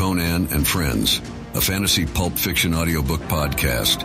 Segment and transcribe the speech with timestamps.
[0.00, 1.18] Conan and Friends,
[1.52, 4.02] a fantasy pulp fiction audiobook podcast.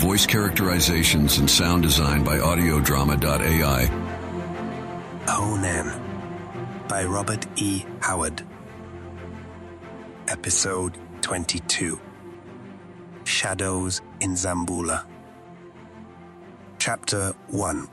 [0.00, 3.86] Voice characterizations and sound design by audiodrama.ai.
[5.26, 7.84] Conan by Robert E.
[8.00, 8.42] Howard.
[10.26, 12.00] Episode 22
[13.22, 15.06] Shadows in Zamboula.
[16.80, 17.88] Chapter 1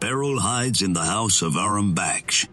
[0.00, 2.46] Beryl hides in the house of Aram Baksh.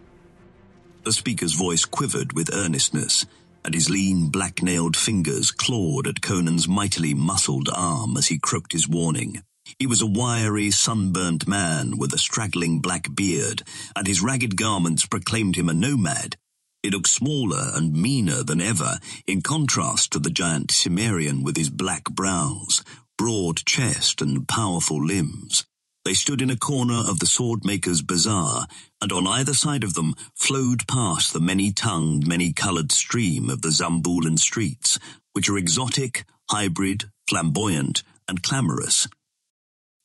[1.04, 3.26] The speaker's voice quivered with earnestness,
[3.62, 8.88] and his lean, black-nailed fingers clawed at Conan's mightily muscled arm as he croaked his
[8.88, 9.42] warning.
[9.78, 13.62] He was a wiry, sunburnt man with a straggling black beard,
[13.94, 16.36] and his ragged garments proclaimed him a nomad.
[16.82, 21.68] He looked smaller and meaner than ever, in contrast to the giant Cimmerian with his
[21.68, 22.82] black brows,
[23.18, 25.66] broad chest, and powerful limbs.
[26.04, 28.66] They stood in a corner of the swordmaker's bazaar,
[29.00, 34.38] and on either side of them flowed past the many-tongued, many-coloured stream of the Zamboulan
[34.38, 34.98] streets,
[35.32, 39.08] which are exotic, hybrid, flamboyant, and clamorous.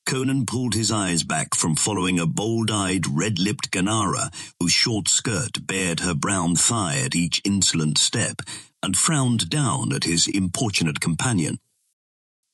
[0.05, 5.99] Conan pulled his eyes back from following a bold-eyed, red-lipped Ghanara, whose short skirt bared
[5.99, 8.41] her brown thigh at each insolent step,
[8.81, 11.59] and frowned down at his importunate companion.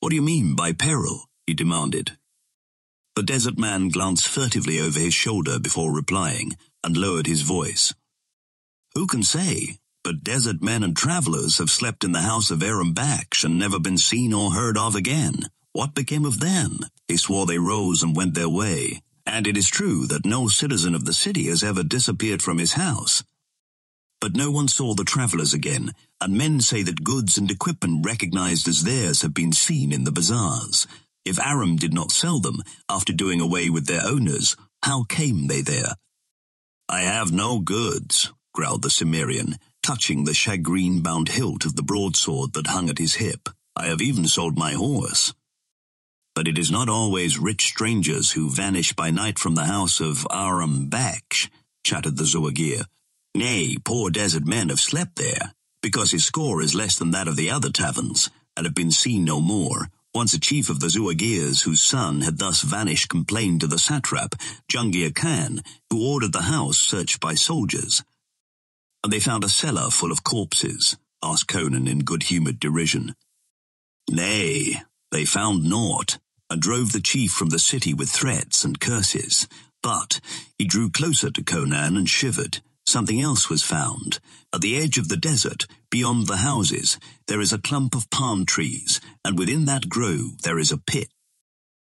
[0.00, 1.30] What do you mean by peril?
[1.46, 2.18] he demanded.
[3.16, 6.52] The desert man glanced furtively over his shoulder before replying,
[6.84, 7.94] and lowered his voice.
[8.94, 9.78] Who can say?
[10.04, 13.80] But desert men and travellers have slept in the house of Aram Baksh and never
[13.80, 15.48] been seen or heard of again.
[15.72, 16.80] What became of them?
[17.08, 19.00] They swore they rose and went their way.
[19.24, 22.74] And it is true that no citizen of the city has ever disappeared from his
[22.74, 23.24] house.
[24.20, 28.68] But no one saw the travellers again, and men say that goods and equipment recognized
[28.68, 30.86] as theirs have been seen in the bazaars.
[31.26, 35.60] If Aram did not sell them after doing away with their owners, how came they
[35.60, 35.96] there?
[36.88, 42.68] I have no goods, growled the Cimmerian, touching the shagreen-bound hilt of the broadsword that
[42.68, 43.48] hung at his hip.
[43.74, 45.34] I have even sold my horse.
[46.36, 50.28] But it is not always rich strangers who vanish by night from the house of
[50.30, 51.50] Aram Baksh,
[51.82, 52.84] chattered the Zuagir.
[53.34, 57.34] Nay, poor desert men have slept there, because his score is less than that of
[57.34, 61.64] the other taverns, and have been seen no more, once a chief of the Zuagirs
[61.64, 64.34] whose son had thus vanished complained to the satrap,
[64.66, 65.60] Jungir Khan,
[65.90, 68.02] who ordered the house searched by soldiers.
[69.04, 73.14] And they found a cellar full of corpses, asked Conan in good-humoured derision.
[74.10, 74.80] Nay,
[75.12, 76.16] they found naught,
[76.48, 79.46] and drove the chief from the city with threats and curses.
[79.82, 80.20] But
[80.58, 82.62] he drew closer to Conan and shivered.
[82.86, 84.20] Something else was found.
[84.54, 88.46] At the edge of the desert, beyond the houses, there is a clump of palm
[88.46, 91.08] trees, and within that grove there is a pit.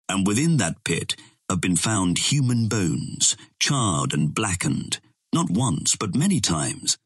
[0.10, 1.16] And within that pit
[1.50, 5.00] have been found human bones, charred and blackened,
[5.34, 6.98] not once, but many times.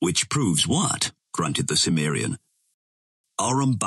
[0.00, 1.12] Which proves what?
[1.32, 2.38] grunted the Cimmerian.
[3.40, 3.78] Aram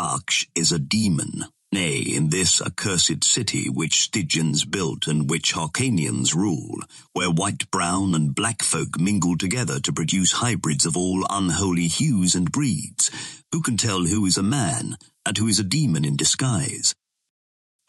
[0.56, 6.80] is a demon, Nay, in this accursed city which Stygians built and which Hyrkanians rule,
[7.12, 12.34] where white, brown, and black folk mingle together to produce hybrids of all unholy hues
[12.34, 13.12] and breeds,
[13.52, 16.96] who can tell who is a man and who is a demon in disguise?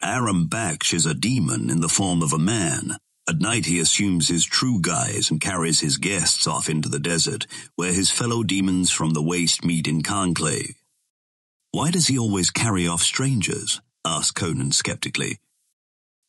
[0.03, 2.97] Aram Baksh is a demon in the form of a man.
[3.25, 7.47] At night he assumes his true guise and carries his guests off into the desert,
[7.77, 10.75] where his fellow demons from the waste meet in conclave.
[11.77, 13.81] Why does he always carry off strangers?
[14.03, 15.37] asked Conan skeptically.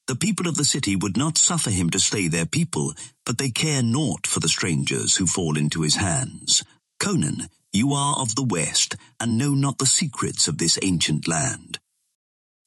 [0.06, 2.92] The people of the city would not suffer him to slay their people,
[3.24, 6.62] but they care naught for the strangers who fall into his hands.
[7.00, 11.78] Conan, you are of the West, and know not the secrets of this ancient land.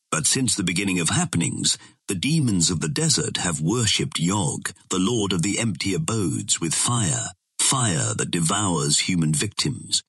[0.09, 1.77] But since the beginning of happenings,
[2.07, 6.73] the demons of the desert have worshipped Yog, the lord of the empty abodes, with
[6.73, 7.27] fire,
[7.59, 10.01] fire that devours human victims.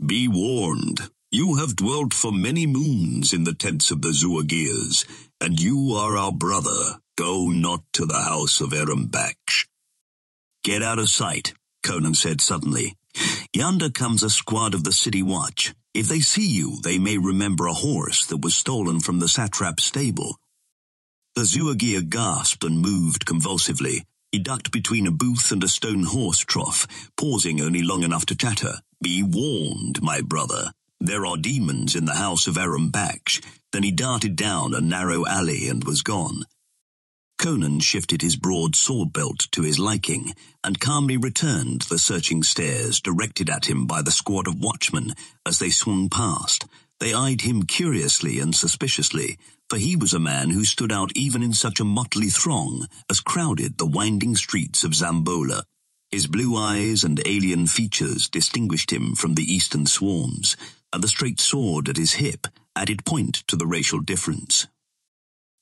[0.00, 5.06] Be warned, you have dwelt for many moons in the tents of the Zuagirs,
[5.40, 6.98] and you are our brother.
[7.16, 9.66] Go not to the house of Aram Baksh.
[10.62, 12.96] Get out of sight, Conan said suddenly.
[13.54, 15.74] Yonder comes a squad of the city watch.
[15.94, 19.84] If they see you, they may remember a horse that was stolen from the satrap's
[19.84, 20.36] stable.
[21.34, 24.04] The Zuagir gasped and moved convulsively.
[24.30, 26.86] He ducked between a booth and a stone horse trough,
[27.16, 28.74] pausing only long enough to chatter.
[29.02, 30.72] Be warned, my brother.
[31.04, 33.44] There are demons in the house of Aram Baksh.
[33.72, 36.44] Then he darted down a narrow alley and was gone.
[37.40, 40.32] Conan shifted his broad sword belt to his liking,
[40.62, 45.12] and calmly returned the searching stares directed at him by the squad of watchmen
[45.44, 46.66] as they swung past.
[47.00, 49.38] They eyed him curiously and suspiciously,
[49.68, 53.18] for he was a man who stood out even in such a motley throng as
[53.18, 55.64] crowded the winding streets of Zamboula.
[56.12, 60.56] His blue eyes and alien features distinguished him from the eastern swarms,
[60.92, 62.46] and the straight sword at his hip
[62.76, 64.66] added point to the racial difference.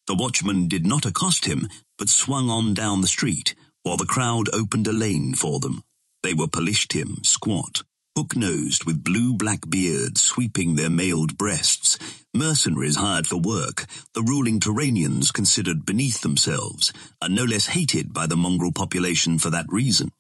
[0.06, 1.68] The watchman did not accost him,
[1.98, 5.82] but swung on down the street, while the crowd opened a lane for them.
[6.22, 7.82] They were polished, Pelishtim, squat,
[8.16, 11.96] hook-nosed with blue-black beards sweeping their mailed breasts,
[12.34, 16.92] mercenaries hired for work, the ruling Turanians considered beneath themselves,
[17.22, 20.10] and no less hated by the mongrel population for that reason.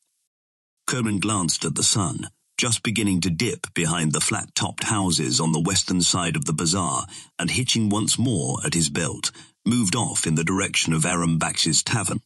[0.86, 2.28] Conan glanced at the sun,
[2.60, 7.06] just beginning to dip behind the flat-topped houses on the western side of the bazaar,
[7.38, 9.32] and hitching once more at his belt,
[9.64, 12.20] moved off in the direction of Aram Baksh's tavern.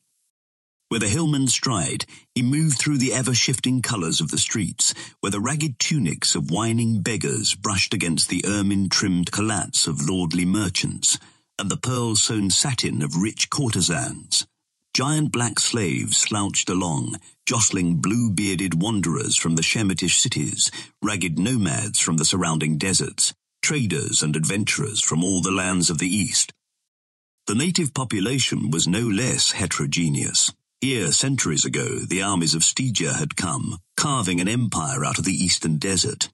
[0.91, 2.05] With a hillman's stride,
[2.35, 7.01] he moved through the ever-shifting colours of the streets, where the ragged tunics of whining
[7.01, 11.17] beggars brushed against the ermine-trimmed khalats of lordly merchants,
[11.61, 14.49] and the pearl-sewn satin of rich courtesans.
[14.94, 20.70] Giant black slaves slouched along, jostling blue-bearded wanderers from the Shemitish cities,
[21.02, 26.06] ragged nomads from the surrounding deserts, traders and adventurers from all the lands of the
[26.06, 26.52] east.
[27.49, 30.52] The native population was no less heterogeneous.
[30.81, 35.35] Here, centuries ago, the armies of Stygia had come, carving an empire out of the
[35.35, 36.29] eastern desert.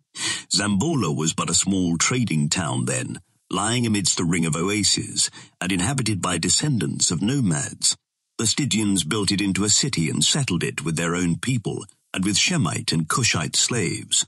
[0.52, 3.20] Zamboula was but a small trading town then,
[3.50, 5.30] lying amidst a ring of oases,
[5.62, 7.96] and inhabited by descendants of nomads.
[8.40, 11.84] The Stygians built it into a city and settled it with their own people,
[12.14, 14.24] and with Shemite and Cushite slaves.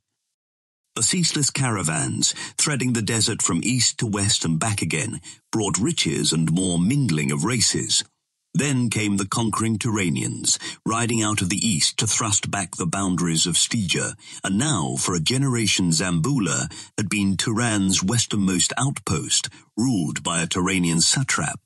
[0.97, 6.31] The ceaseless caravans, threading the desert from east to west and back again, brought riches
[6.31, 8.05] and more mingling of races.
[8.53, 13.47] Then came the conquering Turanians, riding out of the east to thrust back the boundaries
[13.47, 14.14] of Stygia,
[14.44, 21.00] and now, for a generation Zamboula had been Turan's westernmost outpost, ruled by a Turanian
[21.00, 21.61] satrap.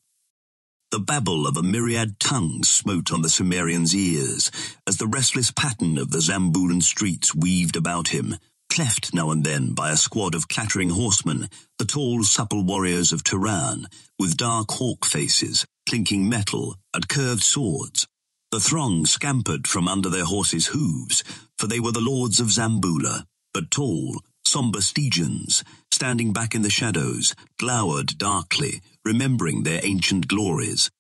[0.93, 4.53] The babble of a myriad tongues smote on the Cimmerian's ears,
[4.87, 8.37] as the restless pattern of the Zamboulan streets weaved about him,
[8.71, 11.49] cleft now and then by a squad of clattering horsemen,
[11.79, 18.07] the tall, supple warriors of Turan, with dark hawk faces, clinking metal, and curved swords.
[18.53, 21.25] The throng scampered from under their horses' hooves,
[21.59, 26.71] for they were the lords of Zamboula, but tall, sombre Stygians, standing back in the
[26.71, 30.91] shadows, glowered darkly, remembering their ancient glories.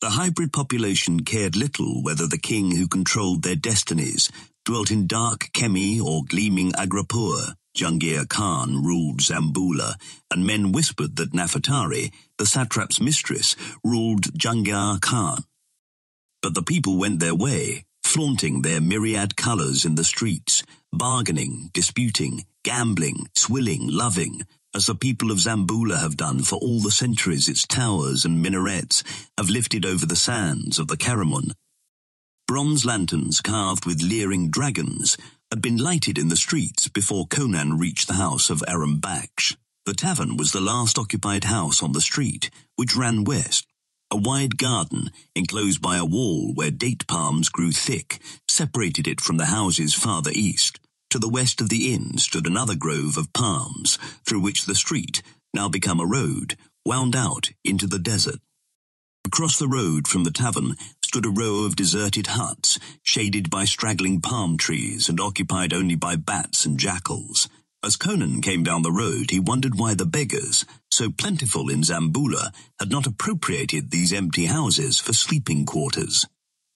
[0.00, 4.28] The hybrid population cared little whether the king who controlled their destinies
[4.64, 7.54] dwelt in dark Kemi or gleaming Aghrapur.
[7.78, 9.94] Jungir Khan ruled Zamboula,
[10.30, 15.44] and men whispered that Nafertari, the satrap's mistress, ruled Jungir Khan.
[16.42, 22.44] But the people went their way, flaunting their myriad colours in the streets, bargaining, disputing,
[22.64, 24.42] gambling, swilling, loving,
[24.74, 29.02] as the people of Zamboula have done for all the centuries its towers and minarets
[29.36, 31.52] have lifted over the sands of the Kharamun.
[32.46, 35.16] Bronze lanterns carved with leering dragons
[35.50, 39.56] had been lighted in the streets before Conan reached the house of Aram Baksh.
[39.84, 43.66] The tavern was the last occupied house on the street, which ran west.
[44.10, 49.38] A wide garden, enclosed by a wall where date palms grew thick, separated it from
[49.38, 50.78] the houses farther east.
[51.12, 55.22] To the west of the inn stood another grove of palms, through which the street,
[55.52, 56.56] now become a road,
[56.86, 58.40] wound out into the desert.
[59.26, 60.74] Across the road from the tavern
[61.04, 66.16] stood a row of deserted huts, shaded by straggling palm trees and occupied only by
[66.16, 67.46] bats and jackals.
[67.84, 72.54] As Conan came down the road, he wondered why the beggars, so plentiful in Zamboula,
[72.78, 76.26] had not appropriated these empty houses for sleeping quarters.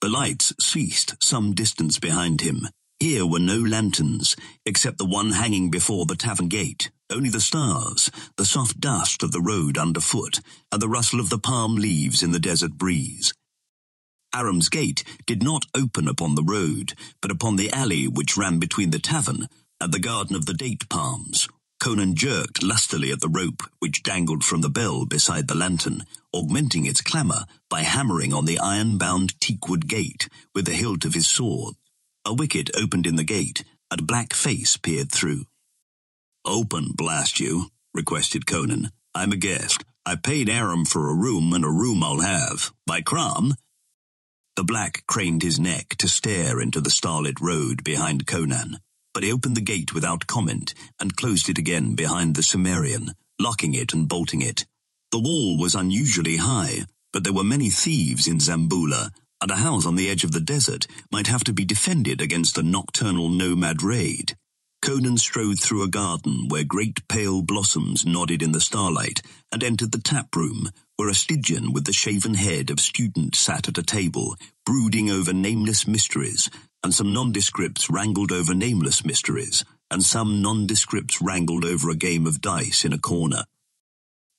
[0.02, 2.68] The lights ceased some distance behind him,
[3.00, 6.90] here were no lanterns, except the one hanging before the tavern gate.
[7.10, 10.40] Only the stars, the soft dust of the road underfoot,
[10.72, 13.32] and the rustle of the palm leaves in the desert breeze.
[14.34, 18.90] Aram's gate did not open upon the road, but upon the alley which ran between
[18.90, 19.48] the tavern
[19.80, 21.48] and the garden of the date palms.
[21.78, 26.86] Conan jerked lustily at the rope which dangled from the bell beside the lantern, augmenting
[26.86, 31.74] its clamour by hammering on the iron-bound teakwood gate with the hilt of his sword.
[32.26, 35.44] A wicket opened in the gate, and a black face peered through.
[36.44, 38.90] Open, blast you, requested Conan.
[39.14, 39.84] I'm a guest.
[40.04, 42.72] I paid Aram for a room, and a room I'll have.
[42.84, 43.54] By Crom?
[44.56, 48.78] The black craned his neck to stare into the starlit road behind Conan,
[49.14, 53.72] but he opened the gate without comment and closed it again behind the Cimmerian, locking
[53.72, 54.66] it and bolting it.
[55.12, 59.86] The wall was unusually high, but there were many thieves in Zamboula, and a house
[59.86, 63.82] on the edge of the desert might have to be defended against a nocturnal nomad
[63.82, 64.36] raid.
[64.82, 69.92] Conan strode through a garden where great pale blossoms nodded in the starlight and entered
[69.92, 73.82] the tap room where a Stygian with the shaven head of student sat at a
[73.82, 76.48] table, brooding over nameless mysteries,
[76.82, 82.40] and some nondescripts wrangled over nameless mysteries, and some nondescripts wrangled over a game of
[82.40, 83.44] dice in a corner.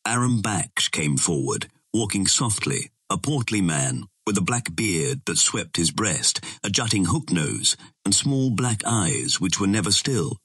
[0.05, 5.77] Aram Baksh came forward, walking softly, a portly man, with a black beard that swept
[5.77, 10.37] his breast, a jutting hook nose, and small black eyes which were never still.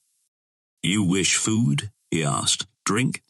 [0.84, 1.90] You wish food?
[2.08, 2.66] he asked.
[2.84, 3.22] Drink?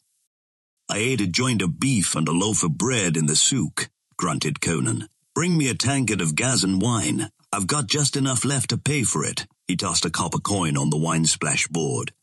[0.87, 4.61] I ate a joint of beef and a loaf of bread in the souk, grunted
[4.61, 5.09] Conan.
[5.33, 7.29] Bring me a tankard of Ghazan wine.
[7.51, 9.47] I've got just enough left to pay for it.
[9.67, 12.13] He tossed a copper coin on the wine splash board.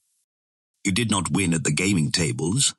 [0.84, 2.76] You did not win at the gaming tables.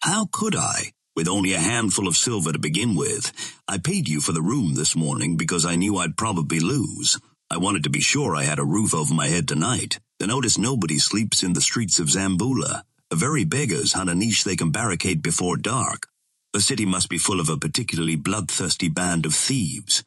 [0.00, 0.92] How could I?
[1.16, 3.30] With only a handful of silver to begin with,
[3.68, 7.20] I paid you for the room this morning because I knew I'd probably lose.
[7.48, 10.00] I wanted to be sure I had a roof over my head tonight.
[10.18, 12.82] To notice nobody sleeps in the streets of Zamboula.
[13.10, 16.08] The very beggars hunt a niche they can barricade before dark.
[16.52, 20.02] The city must be full of a particularly bloodthirsty band of thieves.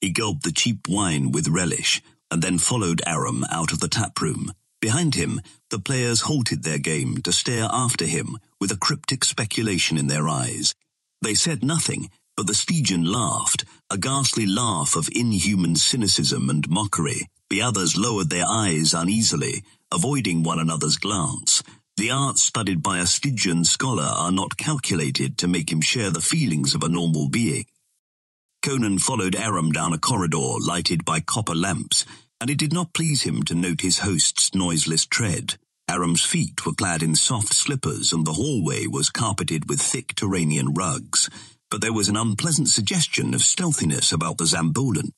[0.00, 4.20] He gulped the cheap wine with relish, and then followed Aram out of the tap
[4.20, 4.52] room.
[4.84, 9.96] Behind him, the players halted their game to stare after him with a cryptic speculation
[9.96, 10.74] in their eyes.
[11.22, 17.28] They said nothing, but the Stygian laughed, a ghastly laugh of inhuman cynicism and mockery.
[17.48, 21.62] The others lowered their eyes uneasily, avoiding one another's glance.
[21.96, 26.20] The arts studied by a Stygian scholar are not calculated to make him share the
[26.20, 27.64] feelings of a normal being.
[28.62, 32.04] Conan followed Aram down a corridor lighted by copper lamps,
[32.40, 35.56] and it did not please him to note his host's noiseless tread.
[35.88, 40.76] Aram's feet were clad in soft slippers, and the hallway was carpeted with thick Turanian
[40.76, 41.28] rugs,
[41.70, 45.10] but there was an unpleasant suggestion of stealthiness about the Zamboulan.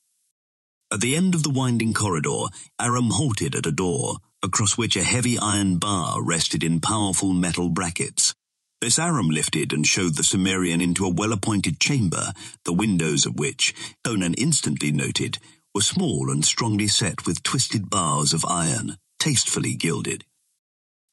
[0.91, 2.45] At the end of the winding corridor,
[2.79, 7.69] Aram halted at a door, across which a heavy iron bar rested in powerful metal
[7.69, 8.33] brackets.
[8.79, 12.31] This Aram lifted and showed the Cimmerian into a well-appointed chamber,
[12.63, 15.39] the windows of which, Conan instantly noted,
[15.77, 20.25] were small and strongly set with twisted bars of iron, tastefully gilded.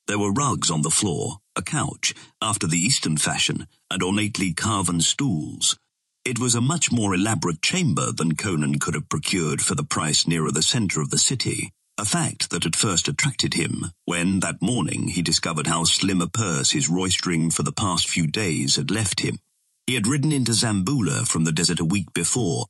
[0.06, 5.02] There were rugs on the floor, a couch, after the Eastern fashion, and ornately carven
[5.02, 5.76] stools.
[6.24, 10.26] It was a much more elaborate chamber than Conan could have procured for the price
[10.26, 14.62] nearer the centre of the city, a fact that had first attracted him when, that
[14.62, 18.90] morning, he discovered how slim a purse his roistering for the past few days had
[18.90, 19.38] left him.
[19.86, 22.64] He had ridden into Zamboula from the desert a week before,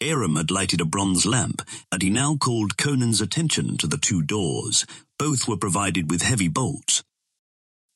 [0.00, 4.22] Aram had lighted a bronze lamp, and he now called Conan's attention to the two
[4.22, 4.86] doors.
[5.18, 7.02] Both were provided with heavy bolts.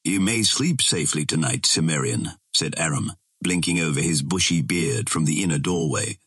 [0.04, 5.42] You may sleep safely tonight, Cimmerian, said Aram, blinking over his bushy beard from the
[5.44, 6.18] inner doorway.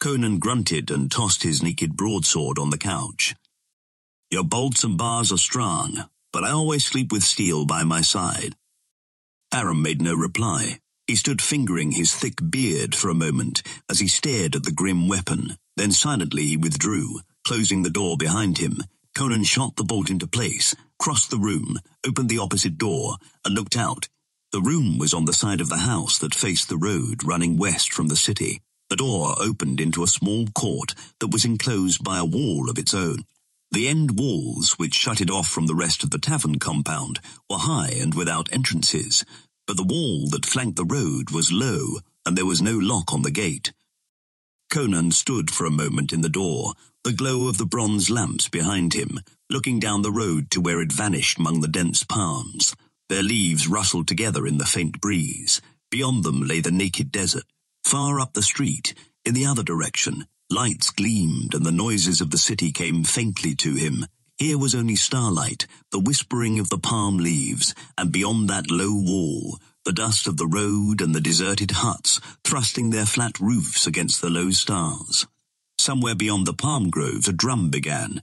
[0.00, 3.34] Conan grunted and tossed his naked broadsword on the couch.
[4.30, 8.54] Your bolts and bars are strong, but I always sleep with steel by my side.
[9.52, 10.80] Aram made no reply.
[11.08, 15.08] He stood fingering his thick beard for a moment as he stared at the grim
[15.08, 15.56] weapon.
[15.74, 18.82] Then silently he withdrew, closing the door behind him.
[19.14, 23.74] Conan shot the bolt into place, crossed the room, opened the opposite door, and looked
[23.74, 24.08] out.
[24.52, 27.90] The room was on the side of the house that faced the road running west
[27.90, 28.60] from the city.
[28.90, 32.92] The door opened into a small court that was enclosed by a wall of its
[32.92, 33.24] own.
[33.70, 37.58] The end walls, which shut it off from the rest of the tavern compound, were
[37.58, 39.24] high and without entrances,
[39.68, 43.20] but the wall that flanked the road was low, and there was no lock on
[43.20, 43.70] the gate.
[44.70, 46.72] Conan stood for a moment in the door,
[47.04, 49.20] the glow of the bronze lamps behind him,
[49.50, 52.74] looking down the road to where it vanished among the dense palms.
[53.10, 55.60] Their leaves rustled together in the faint breeze.
[55.90, 57.44] Beyond them lay the naked desert.
[57.84, 58.94] Far up the street,
[59.24, 63.74] in the other direction, lights gleamed and the noises of the city came faintly to
[63.74, 64.06] him,
[64.38, 69.58] here was only starlight, the whispering of the palm leaves, and beyond that low wall,
[69.84, 74.30] the dust of the road and the deserted huts thrusting their flat roofs against the
[74.30, 75.26] low stars.
[75.78, 78.22] Somewhere beyond the palm groves a drum began.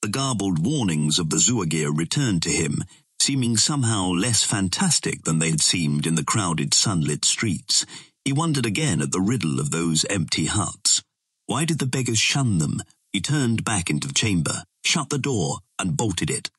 [0.00, 2.84] The garbled warnings of the Zuagir returned to him,
[3.18, 7.84] seeming somehow less fantastic than they had seemed in the crowded sunlit streets.
[8.24, 11.02] He wondered again at the riddle of those empty huts.
[11.46, 12.82] Why did the beggars shun them?
[13.12, 16.50] He turned back into the chamber shut the door, and bolted it.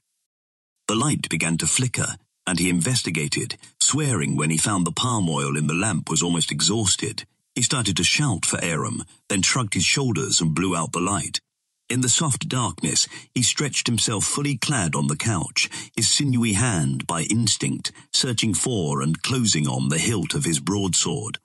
[0.88, 5.58] The light began to flicker, and he investigated, swearing when he found the palm oil
[5.58, 7.26] in the lamp was almost exhausted.
[7.56, 11.40] He started to shout for Aram, then shrugged his shoulders and blew out the light.
[11.90, 17.08] In the soft darkness, he stretched himself fully clad on the couch, his sinewy hand,
[17.08, 21.40] by instinct, searching for and closing on the hilt of his broadsword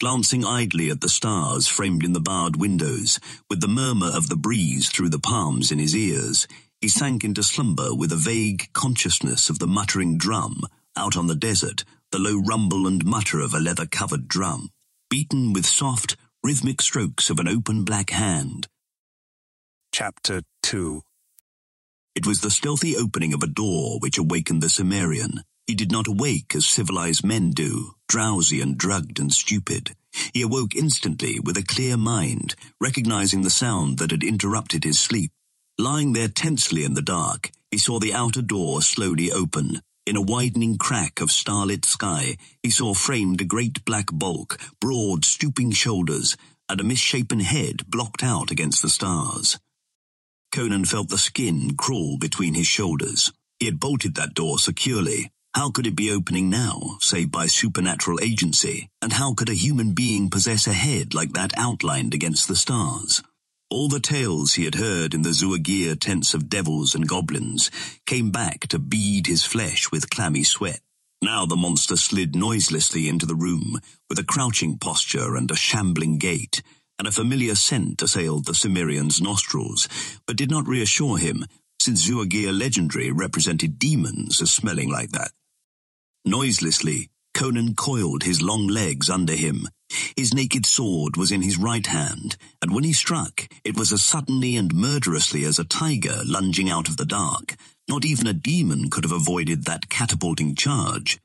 [0.00, 3.18] glancing idly at the stars framed in the barred windows,
[3.50, 6.46] with the murmur of the breeze through the palms in his ears,
[6.80, 10.62] he sank into slumber with a vague consciousness of the muttering drum,
[10.96, 14.70] out on the desert, the low rumble and mutter of a leather-covered drum.
[15.10, 18.68] Beaten with soft, rhythmic strokes of an open black hand.
[19.92, 21.02] Chapter 2
[22.14, 25.42] It was the stealthy opening of a door which awakened the Cimmerian.
[25.68, 29.94] He did not awake as civilized men do, drowsy and drugged and stupid.
[30.32, 35.30] He awoke instantly with a clear mind, recognizing the sound that had interrupted his sleep.
[35.76, 39.82] Lying there tensely in the dark, he saw the outer door slowly open.
[40.06, 45.26] In a widening crack of starlit sky, he saw framed a great black bulk, broad,
[45.26, 46.34] stooping shoulders,
[46.70, 49.58] and a misshapen head blocked out against the stars.
[50.50, 53.30] Conan felt the skin crawl between his shoulders.
[53.60, 55.30] He had bolted that door securely.
[55.58, 58.90] How could it be opening now, save by supernatural agency?
[59.02, 63.24] And how could a human being possess a head like that outlined against the stars?
[63.68, 67.72] All the tales he had heard in the Zuagir tents of devils and goblins
[68.06, 70.78] came back to bead his flesh with clammy sweat.
[71.20, 76.18] Now the monster slid noiselessly into the room, with a crouching posture and a shambling
[76.18, 76.62] gait,
[77.00, 79.88] and a familiar scent assailed the Cimmerian's nostrils,
[80.24, 81.46] but did not reassure him,
[81.80, 85.32] since Zuagir legendary represented demons as smelling like that.
[86.28, 89.66] Noiselessly, Conan coiled his long legs under him.
[90.14, 94.04] His naked sword was in his right hand, and when he struck, it was as
[94.04, 97.56] suddenly and murderously as a tiger lunging out of the dark.
[97.88, 101.18] Not even a demon could have avoided that catapulting charge.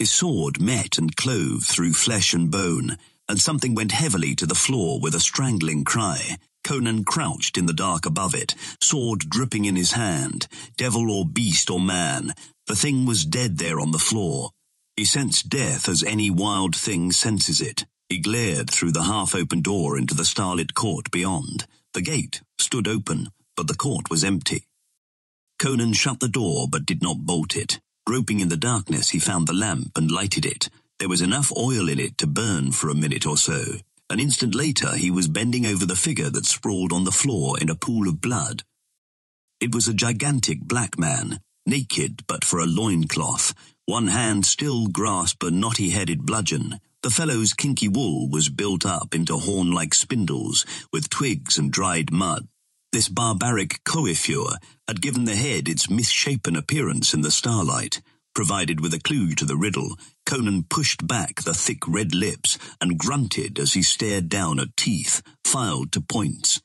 [0.00, 2.98] His sword met and clove through flesh and bone,
[3.28, 6.36] and something went heavily to the floor with a strangling cry.
[6.64, 11.70] Conan crouched in the dark above it, sword dripping in his hand, devil or beast
[11.70, 12.34] or man.
[12.68, 14.50] The thing was dead there on the floor.
[14.94, 17.86] He sensed death as any wild thing senses it.
[18.10, 21.66] He glared through the half-open door into the starlit court beyond.
[21.94, 24.64] The gate stood open, but the court was empty.
[25.58, 27.80] Conan shut the door but did not bolt it.
[28.04, 30.68] Groping in the darkness, he found the lamp and lighted it.
[30.98, 33.62] There was enough oil in it to burn for a minute or so.
[34.10, 37.70] An instant later, he was bending over the figure that sprawled on the floor in
[37.70, 38.62] a pool of blood.
[39.58, 43.54] It was a gigantic black man, naked but for a loincloth,
[43.86, 46.80] one hand still grasped a knotty-headed bludgeon.
[47.02, 52.48] The fellow's kinky wool was built up into horn-like spindles with twigs and dried mud.
[52.90, 54.56] This barbaric coiffure
[54.88, 58.00] had given the head its misshapen appearance in the starlight.
[58.34, 62.98] Provided with a clue to the riddle, Conan pushed back the thick red lips and
[62.98, 66.60] grunted as he stared down at teeth, filed to points.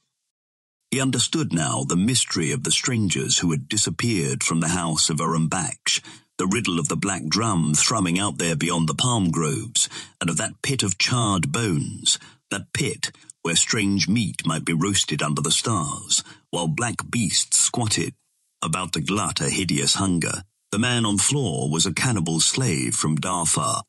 [0.94, 5.20] He understood now the mystery of the strangers who had disappeared from the house of
[5.20, 6.00] Aram Baksh
[6.38, 9.90] the riddle of the black drum thrumming out there beyond the palm groves,
[10.22, 12.20] and of that pit of charred bones,
[12.52, 18.14] that pit where strange meat might be roasted under the stars, while black beasts squatted,
[18.62, 20.44] about to glut a hideous hunger.
[20.72, 23.82] The man on floor was a cannibal slave from Darfar.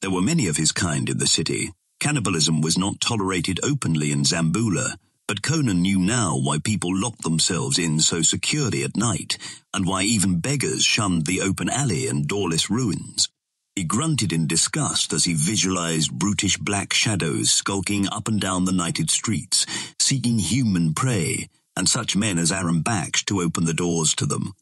[0.00, 1.70] There were many of his kind in the city.
[2.00, 4.96] Cannibalism was not tolerated openly in Zamboula,
[5.28, 9.36] but Conan knew now why people locked themselves in so securely at night,
[9.74, 13.28] and why even beggars shunned the open alley and doorless ruins.
[13.76, 18.72] He grunted in disgust as he visualized brutish black shadows skulking up and down the
[18.72, 19.66] nighted streets,
[20.00, 24.54] seeking human prey, and such men as Aram Baksh to open the doors to them.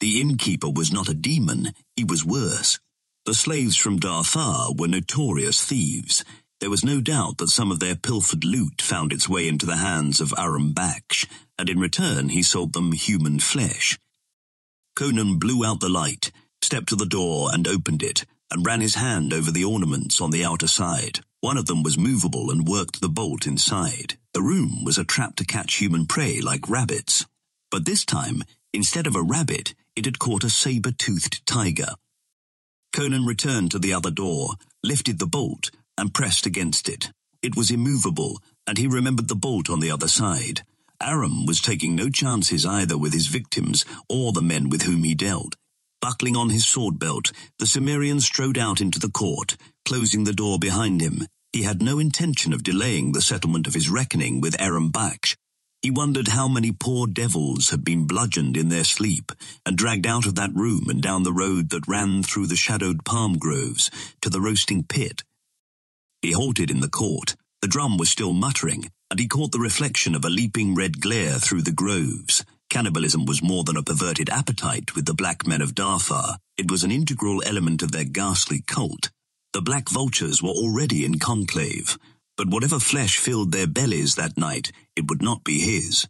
[0.00, 2.78] The innkeeper was not a demon, he was worse.
[3.24, 6.24] The slaves from Darfar were notorious thieves,
[6.60, 9.76] there was no doubt that some of their pilfered loot found its way into the
[9.76, 11.26] hands of Aram Baksh,
[11.58, 13.98] and in return he sold them human flesh.
[14.94, 16.30] Conan blew out the light,
[16.62, 20.30] stepped to the door and opened it, and ran his hand over the ornaments on
[20.30, 21.20] the outer side.
[21.40, 24.18] One of them was movable and worked the bolt inside.
[24.34, 27.24] The room was a trap to catch human prey like rabbits.
[27.70, 28.42] But this time,
[28.74, 31.94] instead of a rabbit, it had caught a saber-toothed tiger.
[32.92, 35.70] Conan returned to the other door, lifted the bolt,
[36.00, 37.12] and pressed against it.
[37.42, 40.62] It was immovable, and he remembered the bolt on the other side.
[41.02, 45.14] Aram was taking no chances either with his victims or the men with whom he
[45.14, 45.56] dealt.
[46.00, 50.58] Buckling on his sword belt, the Cimmerian strode out into the court, closing the door
[50.58, 51.26] behind him.
[51.52, 55.36] He had no intention of delaying the settlement of his reckoning with Aram Baksh.
[55.82, 59.32] He wondered how many poor devils had been bludgeoned in their sleep
[59.66, 63.04] and dragged out of that room and down the road that ran through the shadowed
[63.04, 63.90] palm groves
[64.22, 65.22] to the roasting pit
[66.22, 67.36] he halted in the court.
[67.62, 71.38] The drum was still muttering, and he caught the reflection of a leaping red glare
[71.38, 72.44] through the groves.
[72.70, 76.38] Cannibalism was more than a perverted appetite with the black men of Darfar.
[76.56, 79.10] It was an integral element of their ghastly cult.
[79.52, 81.98] The black vultures were already in conclave,
[82.36, 86.06] but whatever flesh filled their bellies that night, it would not be his.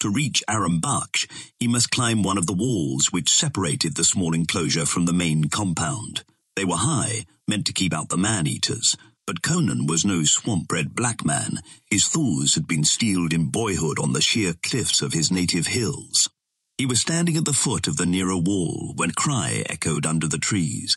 [0.00, 1.26] To reach Aram Baksh,
[1.58, 5.48] he must climb one of the walls which separated the small enclosure from the main
[5.48, 6.22] compound.
[6.54, 8.96] They were high, meant to keep out the man-eaters.
[9.26, 11.60] But Conan was no swamp-bred black man.
[11.90, 16.30] His thoughts had been steeled in boyhood on the sheer cliffs of his native hills.
[16.78, 20.38] He was standing at the foot of the nearer wall when cry echoed under the
[20.38, 20.96] trees.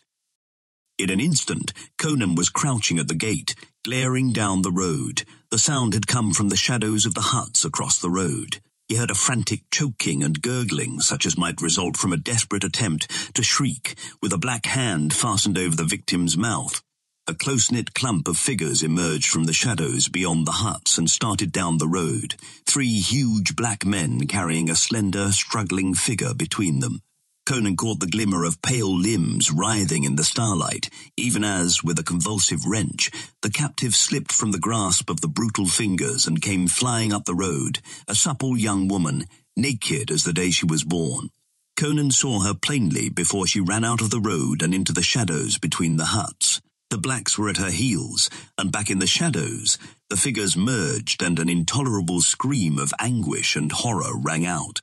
[0.97, 5.23] In an instant, Conan was crouching at the gate, glaring down the road.
[5.49, 8.59] The sound had come from the shadows of the huts across the road.
[8.89, 13.35] He heard a frantic choking and gurgling, such as might result from a desperate attempt
[13.35, 16.81] to shriek, with a black hand fastened over the victim's mouth.
[17.27, 21.77] A close-knit clump of figures emerged from the shadows beyond the huts and started down
[21.77, 22.33] the road,
[22.65, 27.01] three huge black men carrying a slender, struggling figure between them.
[27.49, 32.03] Conan caught the glimmer of pale limbs writhing in the starlight, even as, with a
[32.03, 33.09] convulsive wrench,
[33.41, 37.33] the captive slipped from the grasp of the brutal fingers and came flying up the
[37.33, 39.25] road, a supple young woman,
[39.57, 41.31] naked as the day she was born.
[41.75, 45.57] Conan saw her plainly before she ran out of the road and into the shadows
[45.57, 46.61] between the huts.
[46.91, 49.79] The blacks were at her heels, and back in the shadows,
[50.11, 54.81] the figures merged and an intolerable scream of anguish and horror rang out.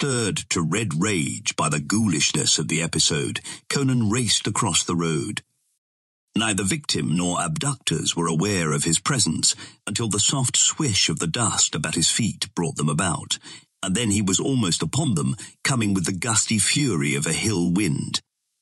[0.00, 5.42] Stirred to red rage by the ghoulishness of the episode, Conan raced across the road.
[6.36, 9.56] Neither victim nor abductors were aware of his presence
[9.88, 13.40] until the soft swish of the dust about his feet brought them about,
[13.82, 15.34] and then he was almost upon them,
[15.64, 18.20] coming with the gusty fury of a hill wind.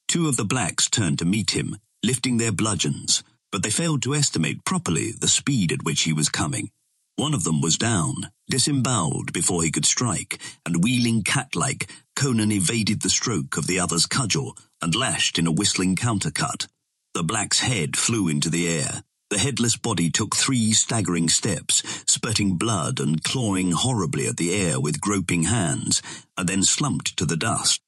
[0.08, 3.22] Two of the blacks turned to meet him, lifting their bludgeons,
[3.52, 6.70] but they failed to estimate properly the speed at which he was coming.
[7.16, 13.00] One of them was down, disemboweled before he could strike, and wheeling cat-like, Conan evaded
[13.00, 16.66] the stroke of the other's cudgel and lashed in a whistling countercut.
[17.14, 19.02] The black's head flew into the air.
[19.30, 24.78] The headless body took three staggering steps, spurting blood and clawing horribly at the air
[24.78, 26.02] with groping hands,
[26.36, 27.80] and then slumped to the dust.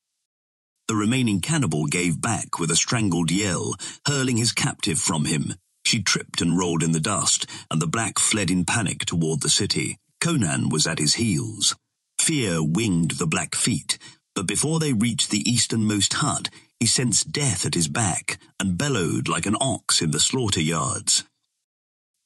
[0.89, 5.55] The remaining cannibal gave back with a strangled yell, hurling his captive from him.
[5.89, 9.49] She tripped and rolled in the dust, and the black fled in panic toward the
[9.49, 9.97] city.
[10.21, 11.75] Conan was at his heels.
[12.21, 13.97] Fear winged the black feet,
[14.35, 19.29] but before they reached the easternmost hut, he sensed death at his back and bellowed
[19.29, 21.25] like an ox in the slaughter yards.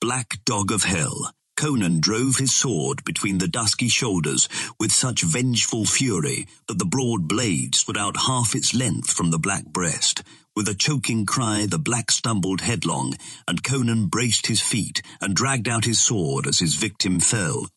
[0.01, 4.49] Black dog of hell, Conan drove his sword between the dusky shoulders
[4.81, 9.39] with such vengeful fury that the broad blade stood out half its length from the
[9.39, 10.25] black breast.
[10.55, 13.15] With a choking cry, the black stumbled headlong,
[13.49, 17.69] and Conan braced his feet and dragged out his sword as his victim fell.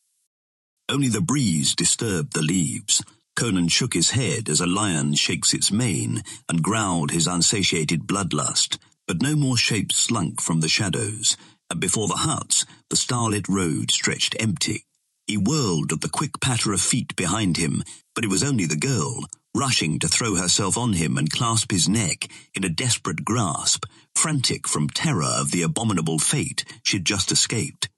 [0.89, 3.03] Only the breeze disturbed the leaves.
[3.35, 8.77] Conan shook his head as a lion shakes its mane and growled his unsatiated bloodlust,
[9.07, 11.37] but no more shapes slunk from the shadows
[11.69, 14.85] and before the huts, the starlit road stretched empty.
[15.27, 17.83] He whirled at the quick patter of feet behind him,
[18.13, 19.25] but it was only the girl,
[19.55, 24.67] rushing to throw herself on him and clasp his neck in a desperate grasp, frantic
[24.67, 27.89] from terror of the abominable fate she'd just escaped.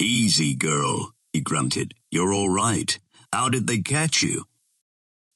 [0.00, 1.94] Easy, girl, he grunted.
[2.10, 2.98] You're all right.
[3.32, 4.44] How did they catch you?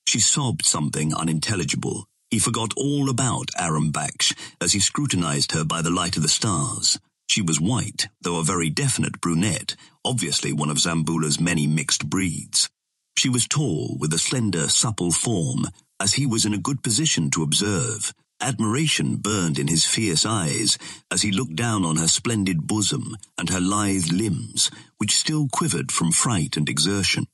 [0.06, 2.06] She sobbed something unintelligible.
[2.30, 6.28] He forgot all about Aram Baksh as he scrutinized her by the light of the
[6.28, 6.98] stars.
[7.28, 12.68] She was white, though a very definite brunette, obviously one of Zamboula's many mixed breeds.
[13.16, 15.66] She was tall, with a slender, supple form,
[16.00, 18.14] as he was in a good position to observe.
[18.40, 20.78] Admiration burned in his fierce eyes
[21.10, 25.92] as he looked down on her splendid bosom and her lithe limbs, which still quivered
[25.92, 27.26] from fright and exertion.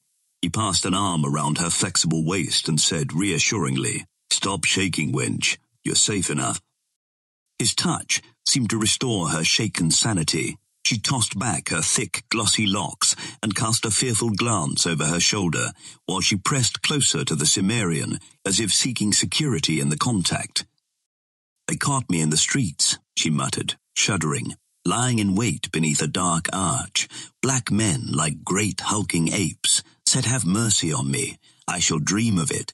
[0.42, 5.58] He passed an arm around her flexible waist and said reassuringly, Stop shaking, wench.
[5.84, 6.60] You're safe enough.
[7.60, 10.58] His touch seemed to restore her shaken sanity.
[10.86, 15.72] She tossed back her thick, glossy locks and cast a fearful glance over her shoulder
[16.04, 20.64] while she pressed closer to the Cimmerian as if seeking security in the contact.
[21.66, 26.46] They caught me in the streets, she muttered, shuddering, lying in wait beneath a dark
[26.52, 27.08] arch.
[27.42, 31.40] Black men, like great hulking apes, said have mercy on me.
[31.66, 32.72] I shall dream of it.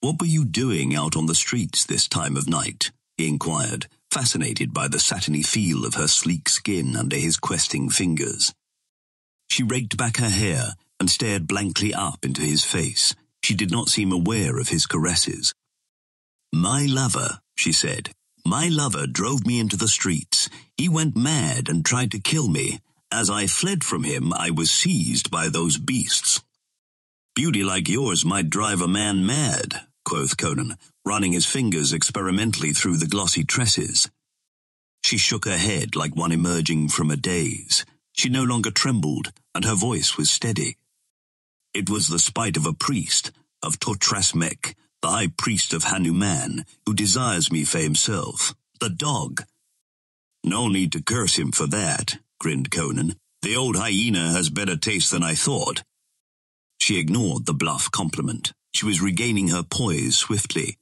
[0.00, 2.92] What were you doing out on the streets this time of night?
[3.16, 8.54] he inquired fascinated by the satiny feel of her sleek skin under his questing fingers.
[9.50, 13.14] She raked back her hair and stared blankly up into his face.
[13.42, 15.54] She did not seem aware of his caresses.
[16.52, 18.10] My lover, she said,
[18.44, 20.48] my lover drove me into the streets.
[20.76, 22.80] He went mad and tried to kill me.
[23.12, 26.42] As I fled from him, I was seized by those beasts.
[27.34, 30.76] Beauty like yours might drive a man mad, quoth Conan,
[31.08, 34.10] running his fingers experimentally through the glossy tresses.
[35.02, 37.86] She shook her head like one emerging from a daze.
[38.12, 40.76] She no longer trembled, and her voice was steady.
[41.72, 43.30] It was the spite of a priest,
[43.62, 48.54] of Totrasmek, the high priest of Hanuman, who desires me for himself.
[48.80, 49.44] The dog.
[50.44, 53.16] No need to curse him for that, grinned Conan.
[53.42, 55.82] The old hyena has better taste than I thought.
[56.80, 58.52] She ignored the bluff compliment.
[58.74, 60.77] She was regaining her poise swiftly.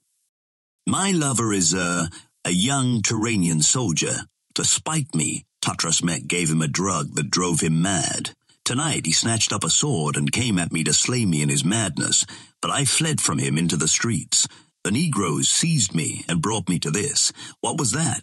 [0.89, 2.09] My lover is a,
[2.45, 4.19] a young Turanian soldier.
[4.55, 8.31] To spite me, Totrasmek gave him a drug that drove him mad.
[8.65, 11.65] Tonight he snatched up a sword and came at me to slay me in his
[11.65, 12.25] madness,
[12.63, 14.47] but I fled from him into the streets.
[14.85, 17.33] The Negroes seized me and brought me to this.
[17.61, 18.23] What was that?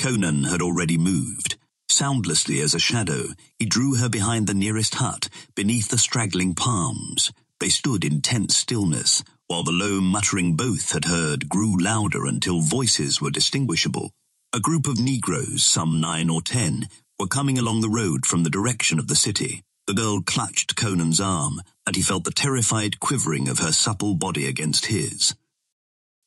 [0.00, 1.56] Conan had already moved.
[1.88, 7.32] Soundlessly as a shadow, he drew her behind the nearest hut, beneath the straggling palms.
[7.58, 12.60] They stood in tense stillness, while the low muttering both had heard grew louder until
[12.60, 14.10] voices were distinguishable.
[14.52, 18.50] A group of Negroes, some nine or ten, were coming along the road from the
[18.50, 19.62] direction of the city.
[19.86, 24.46] The girl clutched Conan's arm, and he felt the terrified quivering of her supple body
[24.46, 25.34] against his.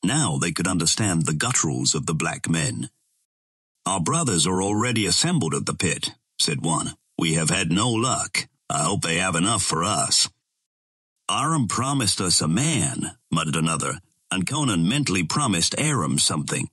[0.04, 2.90] Now they could understand the gutturals of the black men.
[3.86, 6.94] Our brothers are already assembled at the pit, said one.
[7.18, 8.48] We have had no luck.
[8.70, 10.30] I hope they have enough for us.
[11.32, 14.00] Aram promised us a man, muttered another,
[14.32, 16.70] and Conan mentally promised Aram something.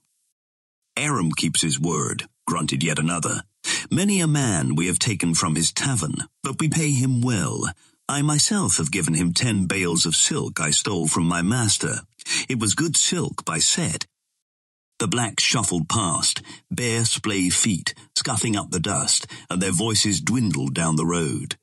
[0.96, 3.42] Aram keeps his word, grunted yet another.
[3.90, 7.68] Many a man we have taken from his tavern, but we pay him well.
[8.08, 12.00] I myself have given him ten bales of silk I stole from my master.
[12.48, 14.06] It was good silk by Set.
[14.98, 16.40] The blacks shuffled past,
[16.70, 21.56] bare splay feet, scuffing up the dust, and their voices dwindled down the road.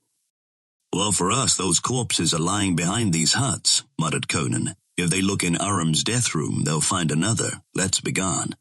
[0.94, 4.76] Well, for us, those corpses are lying behind these huts, muttered Conan.
[4.96, 7.64] If they look in Aram's death room, they'll find another.
[7.74, 8.56] Let's begone.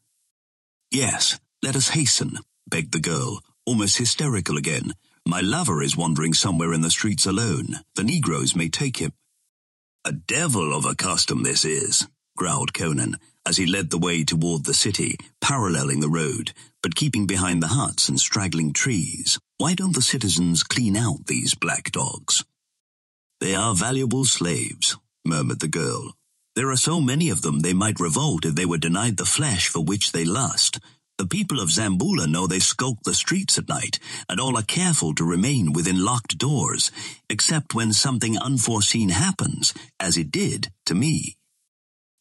[0.90, 4.94] Yes, let us hasten, begged the girl, almost hysterical again.
[5.26, 7.80] My lover is wandering somewhere in the streets alone.
[7.96, 9.12] The Negroes may take him.
[10.06, 14.64] A devil of a custom this is, growled Conan, as he led the way toward
[14.64, 19.38] the city, paralleling the road, but keeping behind the huts and straggling trees.
[19.58, 22.44] Why don't the citizens clean out these black dogs?
[23.40, 26.14] They are valuable slaves, murmured the girl.
[26.54, 29.68] There are so many of them they might revolt if they were denied the flesh
[29.68, 30.78] for which they lust,
[31.22, 35.14] the people of Zamboula know they skulk the streets at night, and all are careful
[35.14, 36.90] to remain within locked doors,
[37.30, 41.36] except when something unforeseen happens, as it did to me.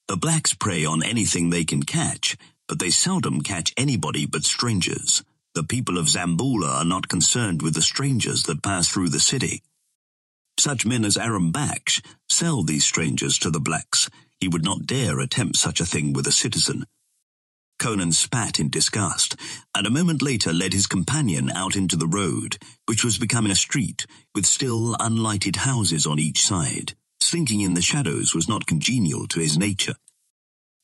[0.07, 2.37] The blacks prey on anything they can catch,
[2.71, 5.25] but they seldom catch anybody but strangers.
[5.55, 9.61] The people of Zamboula are not concerned with the strangers that pass through the city.
[10.57, 14.09] Such men as Aram Baksh sell these strangers to the blacks.
[14.39, 16.85] He would not dare attempt such a thing with a citizen.
[17.77, 19.35] Conan spat in disgust,
[19.75, 23.55] and a moment later led his companion out into the road, which was becoming a
[23.55, 26.93] street, with still unlighted houses on each side.
[27.19, 29.95] Slinking in the shadows was not congenial to his nature.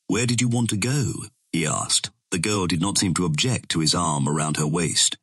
[0.08, 1.14] Where did you want to go?
[1.58, 2.12] He asked.
[2.30, 5.18] The girl did not seem to object to his arm around her waist.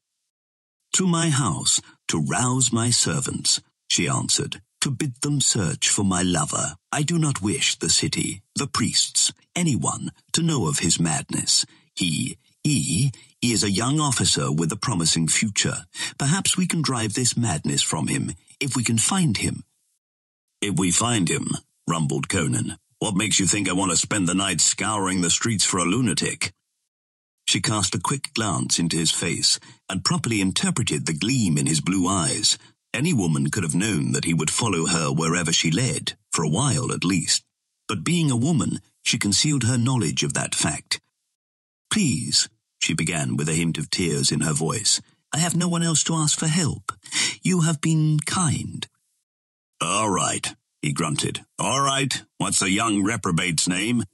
[0.95, 6.23] To my house, to rouse my servants, she answered, to bid them search for my
[6.23, 6.77] lover.
[6.93, 11.65] I do not wish the city, the priests, anyone to know of his madness.
[11.95, 15.87] He, he, he is a young officer with a promising future.
[16.19, 19.63] Perhaps we can drive this madness from him, if we can find him.
[20.61, 21.49] If we find him,
[21.89, 25.65] rumbled Conan, what makes you think I want to spend the night scouring the streets
[25.65, 26.53] for a lunatic?
[27.47, 31.81] She cast a quick glance into his face and properly interpreted the gleam in his
[31.81, 32.59] blue eyes,
[32.93, 36.49] any woman could have known that he would follow her wherever she led, for a
[36.49, 37.45] while at least.
[37.89, 41.01] But being a woman, she concealed her knowledge of that fact.
[41.93, 42.49] Please,
[42.81, 45.01] she began with a hint of tears in her voice,
[45.35, 46.93] I have no one else to ask for help.
[47.43, 48.87] You have been kind.
[49.81, 50.55] All right,
[50.85, 51.41] he grunted.
[51.59, 54.05] All right, what's the young reprobate's name?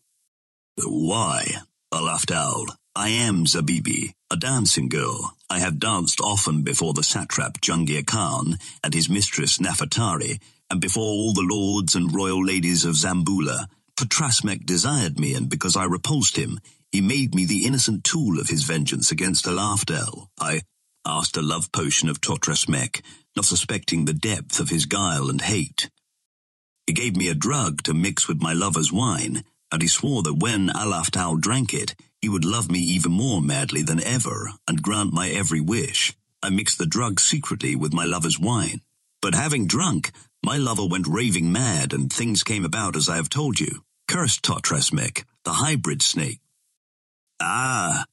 [0.76, 1.56] Why?
[1.92, 2.66] laughed Owl.
[2.94, 5.34] I am Zabibi, a dancing girl.
[5.50, 11.02] I have danced often before the satrap Jungir Khan and his mistress Nafertari, and before
[11.02, 13.66] all the lords and royal ladies of Zamboula.
[13.96, 16.60] Totrasmek desired me, and because I repulsed him,
[16.92, 20.28] he made me the innocent tool of his vengeance against Alafdhal.
[20.38, 20.60] I
[21.04, 23.02] asked a love potion of Totrasmek,
[23.34, 25.90] not suspecting the depth of his guile and hate.
[26.90, 30.40] He gave me a drug to mix with my lover's wine, and he swore that
[30.40, 35.12] when Alafdhal drank it, he would love me even more madly than ever and grant
[35.12, 36.16] my every wish.
[36.42, 38.80] I mixed the drug secretly with my lover's wine.
[39.22, 40.10] But having drunk,
[40.42, 43.84] my lover went raving mad and things came about as I have told you.
[44.08, 46.40] Cursed Totrasmek, the hybrid snake.
[47.38, 48.04] Ah!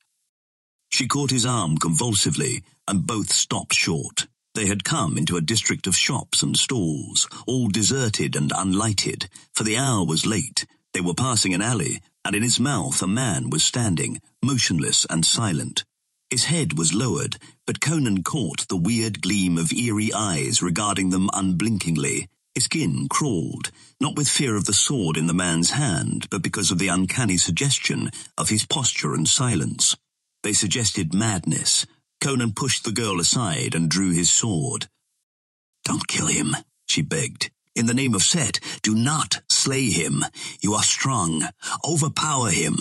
[0.90, 4.28] She caught his arm convulsively and both stopped short.
[4.58, 9.64] They had come into a district of shops and stalls, all deserted and unlighted, for
[9.64, 10.66] the hour was late.
[10.94, 15.24] They were passing an alley and in its mouth a man was standing, motionless and
[15.24, 15.86] silent.
[16.32, 21.30] His head was lowered, but Conan caught the weird gleam of eerie eyes regarding them
[21.34, 22.28] unblinkingly.
[22.56, 23.70] His skin crawled,
[24.02, 27.38] not with fear of the sword in the man's hand, but because of the uncanny
[27.38, 29.96] suggestion of his posture and silence.
[30.42, 31.86] They suggested madness.
[32.22, 34.88] Conan pushed the girl aside and drew his sword.
[35.86, 37.52] Don't kill him, she begged.
[37.76, 40.26] In the name of Set, do not slay him.
[40.62, 41.44] You are strong.
[41.88, 42.78] Overpower him.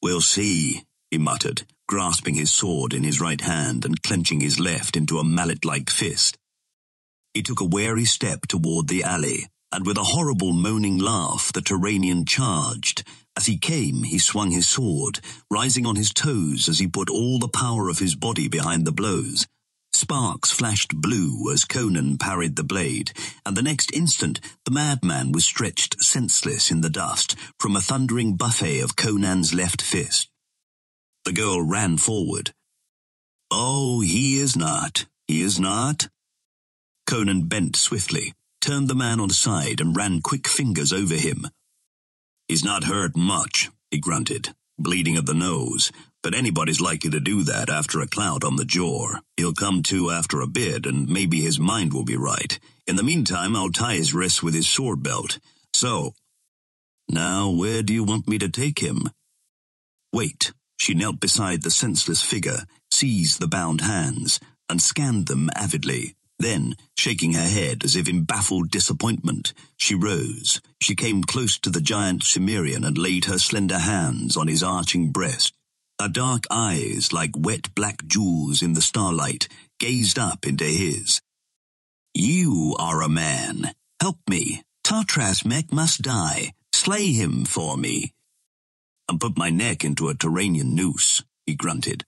[0.00, 4.96] We'll see, he muttered, grasping his sword in his right hand and clenching his left
[4.96, 6.38] into a mallet-like fist.
[7.34, 11.60] He took a wary step toward the alley, and with a horrible moaning laugh the
[11.60, 13.02] Turanian charged.
[13.38, 17.38] As he came, he swung his sword, rising on his toes as he put all
[17.38, 19.46] the power of his body behind the blows.
[19.92, 23.12] Sparks flashed blue as Conan parried the blade,
[23.46, 28.34] and the next instant the madman was stretched senseless in the dust from a thundering
[28.34, 30.28] buffet of Conan's left fist.
[31.24, 32.52] The girl ran forward.
[33.52, 35.06] Oh, he is not.
[35.28, 36.08] He is not.
[37.06, 41.46] Conan bent swiftly, turned the man on side, and ran quick fingers over him.
[42.48, 47.42] He's not hurt much, he grunted, bleeding at the nose, but anybody's likely to do
[47.44, 49.18] that after a clout on the jaw.
[49.36, 52.58] He'll come to after a bit, and maybe his mind will be right.
[52.86, 55.38] In the meantime, I'll tie his wrists with his sword belt.
[55.74, 56.14] So,
[57.08, 59.10] now where do you want me to take him?
[60.12, 60.52] Wait.
[60.80, 66.14] She knelt beside the senseless figure, seized the bound hands, and scanned them avidly.
[66.38, 70.60] Then, shaking her head as if in baffled disappointment, she rose.
[70.80, 75.10] She came close to the giant Cimmerian and laid her slender hands on his arching
[75.10, 75.52] breast.
[76.00, 79.48] Her dark eyes, like wet black jewels in the starlight,
[79.80, 81.20] gazed up into his.
[82.14, 83.72] You are a man.
[84.00, 84.62] Help me.
[84.84, 86.52] Totrasmek must die.
[86.72, 88.12] Slay him for me.
[89.08, 92.04] And put my neck into a Turanian noose, he grunted.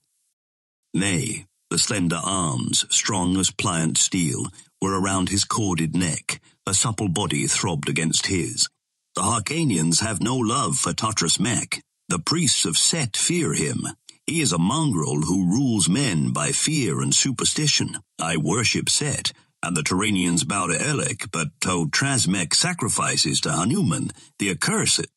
[0.93, 4.45] Nay, the slender arms, strong as pliant steel,
[4.81, 6.41] were around his corded neck.
[6.67, 8.67] A supple body throbbed against his.
[9.15, 11.81] The Hyrkanians have no love for Totrasmek.
[12.09, 13.87] The priests of Set fear him.
[14.27, 17.99] He is a mongrel who rules men by fear and superstition.
[18.19, 19.31] I worship Set,
[19.63, 25.07] and the Turanians bow to Erlik, but Totrasmek sacrifices to Hanuman, the accursed.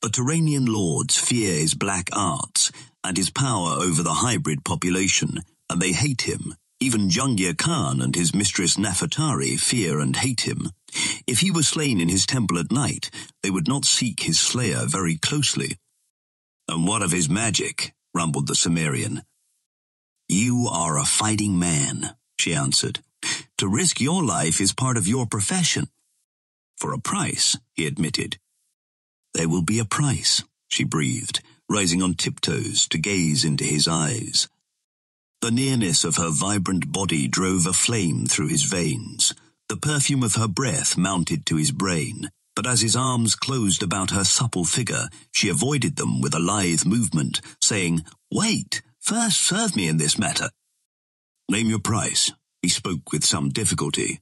[0.00, 2.72] The Turanian lords fear his black arts
[3.04, 6.54] and his power over the hybrid population, and they hate him.
[6.80, 10.70] Even Jungir Khan and his mistress Nafertari fear and hate him.
[11.26, 13.10] If he were slain in his temple at night,
[13.42, 15.76] they would not seek his slayer very closely.
[16.68, 17.94] And what of his magic?
[18.14, 19.22] rumbled the Cimmerian.
[20.28, 23.00] You are a fighting man, she answered.
[23.58, 25.88] To risk your life is part of your profession.
[26.76, 28.38] For a price, he admitted.
[29.34, 34.48] There will be a price, she breathed, rising on tiptoes to gaze into his eyes.
[35.40, 39.34] The nearness of her vibrant body drove a flame through his veins.
[39.68, 44.10] The perfume of her breath mounted to his brain but as his arms closed about
[44.10, 49.86] her supple figure, she avoided them with a lithe movement, saying, Wait, first serve me
[49.86, 50.50] in this matter.
[51.48, 54.18] Name your price, he spoke with some difficulty.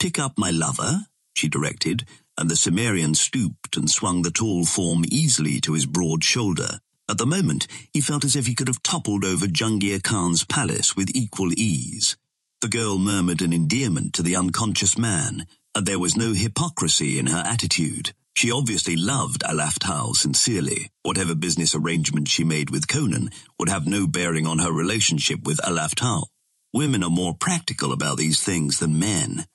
[0.00, 1.02] Pick up my lover,
[1.36, 2.04] she directed,
[2.36, 6.80] and the Cimmerian stooped and swung the tall form easily to his broad shoulder.
[7.08, 10.96] At the moment, he felt as if he could have toppled over Jungir Khan's palace
[10.96, 12.16] with equal ease.
[12.60, 17.28] The girl murmured an endearment to the unconscious man, and there was no hypocrisy in
[17.28, 18.12] her attitude.
[18.34, 20.90] She obviously loved Alafdhal sincerely.
[21.04, 25.58] Whatever business arrangement she made with Conan would have no bearing on her relationship with
[25.58, 26.26] Alafdhal.
[26.72, 29.46] Women are more practical about these things than men.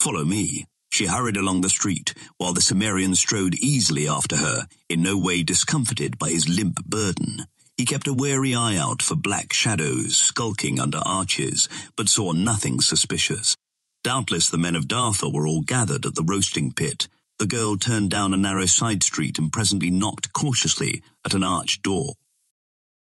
[0.00, 0.66] Follow me.
[0.94, 5.42] She hurried along the street, while the Cimmerian strode easily after her, in no way
[5.42, 7.46] discomforted by his limp burden.
[7.76, 12.80] He kept a wary eye out for black shadows skulking under arches, but saw nothing
[12.80, 13.56] suspicious.
[14.04, 17.08] Doubtless the men of Darfar were all gathered at the roasting pit.
[17.40, 21.82] The girl turned down a narrow side street and presently knocked cautiously at an arched
[21.82, 22.14] door.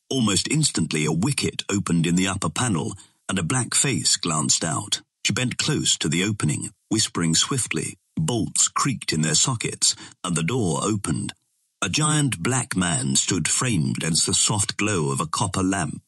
[0.09, 2.95] Almost instantly a wicket opened in the upper panel,
[3.29, 5.01] and a black face glanced out.
[5.25, 7.97] She bent close to the opening, whispering swiftly.
[8.17, 11.33] Bolts creaked in their sockets, and the door opened.
[11.81, 16.01] A giant black man stood framed against the soft glow of a copper lamp.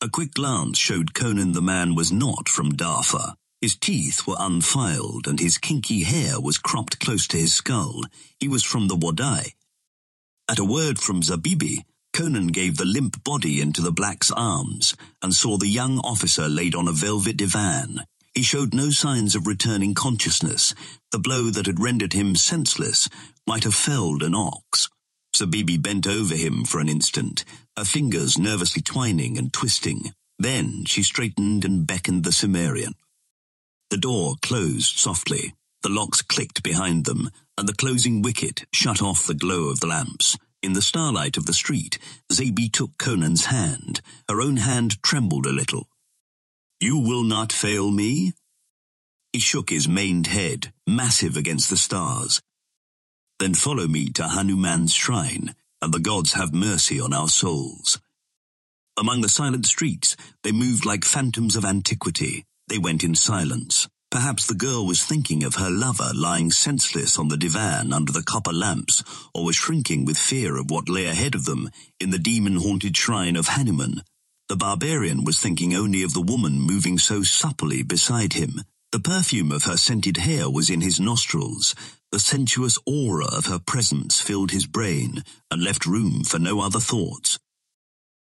[0.00, 3.34] A quick glance showed Conan the man was not from Darfar.
[3.60, 8.02] His teeth were unfiled, and his kinky hair was cropped close to his skull.
[8.38, 9.52] He was from the Wadai.
[10.50, 15.34] At a word from Zabibi, Conan gave the limp body into the black's arms, and
[15.34, 18.04] saw the young officer laid on a velvet divan.
[18.34, 20.74] He showed no signs of returning consciousness.
[21.12, 23.08] The blow that had rendered him senseless
[23.46, 24.88] might have felled an ox.
[25.34, 27.44] Zabibi bent over him for an instant,
[27.76, 30.12] her fingers nervously twining and twisting.
[30.38, 32.94] Then she straightened and beckoned the Cimmerian.
[33.90, 35.54] The door closed softly.
[35.82, 39.86] The locks clicked behind them, and the closing wicket shut off the glow of the
[39.86, 40.36] lamps.
[40.62, 41.98] In the starlight of the street,
[42.32, 44.00] Zabi took Conan's hand.
[44.28, 45.88] Her own hand trembled a little.
[46.80, 48.34] You will not fail me?
[49.32, 52.40] He shook his maned head, massive against the stars.
[53.38, 58.00] Then follow me to Hanuman's shrine, and the gods have mercy on our souls.
[58.96, 62.44] Among the silent streets, they moved like phantoms of antiquity.
[62.68, 63.88] They went in silence.
[64.10, 68.22] Perhaps the girl was thinking of her lover lying senseless on the divan under the
[68.22, 69.02] copper lamps,
[69.34, 73.34] or was shrinking with fear of what lay ahead of them in the demon-haunted shrine
[73.34, 74.02] of Hanuman.
[74.48, 78.62] The barbarian was thinking only of the woman moving so supplely beside him.
[78.92, 81.74] The perfume of her scented hair was in his nostrils.
[82.12, 86.78] The sensuous aura of her presence filled his brain and left room for no other
[86.78, 87.38] thoughts.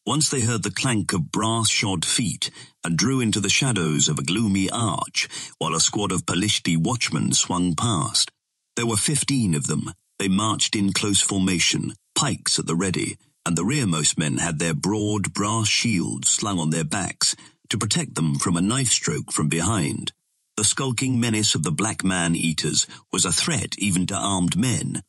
[0.05, 2.51] Once they heard the clank of brass-shod feet
[2.83, 7.31] and drew into the shadows of a gloomy arch while a squad of Pelishti watchmen
[7.31, 8.29] swung past.
[8.75, 9.93] There were fifteen of them.
[10.19, 13.17] They marched in close formation, pikes at the ready,
[13.49, 17.35] and the rearmost men had their broad brass shields slung on their backs
[17.67, 20.11] to protect them from a knife stroke from behind.
[20.55, 25.01] The skulking menace of the black man-eaters was a threat even to armed men,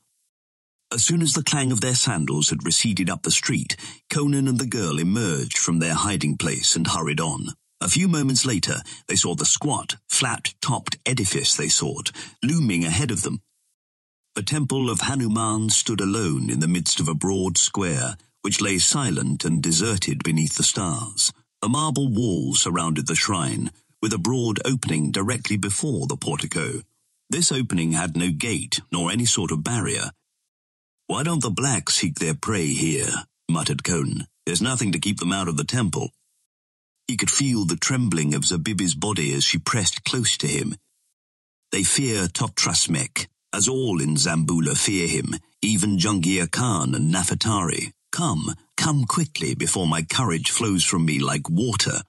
[0.91, 3.77] as soon as the clang of their sandals had receded up the street,
[4.09, 7.49] Conan and the girl emerged from their hiding place and hurried on.
[7.83, 12.11] A few moments later, they saw the squat, flat-topped edifice they sought,
[12.43, 13.43] looming ahead of them.
[14.35, 18.79] The temple of Hanuman stood alone in the midst of a broad square, which lay
[18.79, 21.33] silent and deserted beneath the stars.
[21.63, 23.71] A marble wall surrounded the shrine,
[24.01, 26.83] with a broad opening directly before the portico.
[27.29, 30.11] This opening had no gate, nor any sort of barrier,
[31.11, 33.13] why don't the blacks seek their prey here?
[33.51, 34.29] muttered Conan.
[34.47, 36.11] There's nothing to keep them out of the temple.
[37.09, 40.77] He could feel the trembling of Zabibi's body as she pressed close to him.
[41.73, 47.91] They fear Totrasmek, as all in Zamboula fear him, even Jungir Khan and Nafertari.
[48.13, 52.03] Come, come quickly before my courage flows from me like water.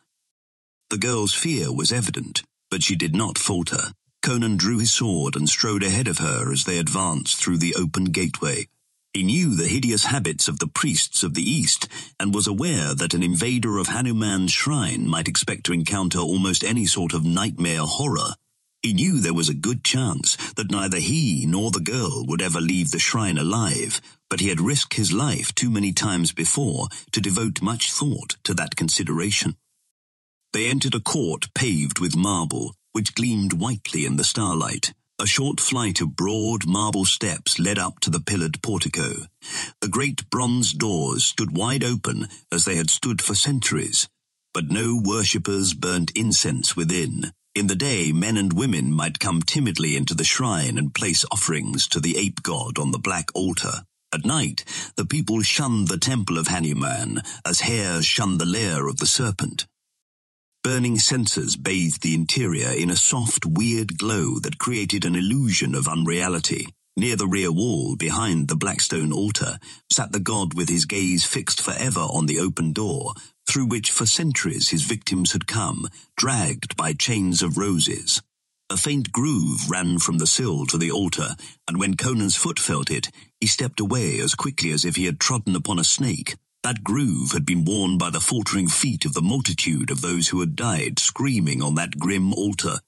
[0.90, 3.94] The girl's fear was evident, but she did not falter.
[4.22, 8.06] Conan drew his sword and strode ahead of her as they advanced through the open
[8.06, 8.68] gateway.
[9.14, 11.88] He knew the hideous habits of the priests of the East
[12.20, 16.86] and was aware that an invader of Hanuman's shrine might expect to encounter almost any
[16.86, 18.36] sort of nightmare horror.
[18.82, 22.62] He knew there was a good chance that neither he nor the girl would ever
[22.62, 27.20] leave the shrine alive, but he had risked his life too many times before to
[27.20, 29.58] devote much thought to that consideration.
[30.54, 34.94] They entered a court paved with marble, which gleamed whitely in the starlight.
[35.20, 39.28] A short flight of broad marble steps led up to the pillared portico.
[39.82, 44.08] The great bronze doors stood wide open as they had stood for centuries,
[44.54, 47.34] but no worshippers burnt incense within.
[47.54, 51.86] In the day, men and women might come timidly into the shrine and place offerings
[51.90, 53.84] to the ape god on the black altar.
[54.14, 54.66] At night,
[54.98, 59.68] the people shunned the temple of Hanuman as hares shun the lair of the serpent.
[60.64, 65.88] Burning censers bathed the interior in a soft, weird glow that created an illusion of
[65.88, 66.68] unreality.
[66.98, 69.58] Near the rear wall, behind the blackstone altar,
[69.90, 73.14] sat the god with his gaze fixed forever on the open door,
[73.48, 75.88] through which for centuries his victims had come,
[76.18, 78.22] dragged by chains of roses.
[78.70, 81.36] A faint groove ran from the sill to the altar,
[81.68, 83.10] and when Conan's foot felt it,
[83.42, 86.36] he stepped away as quickly as if he had trodden upon a snake.
[86.64, 90.40] That groove had been worn by the faltering feet of the multitude of those who
[90.40, 92.80] had died screaming on that grim altar.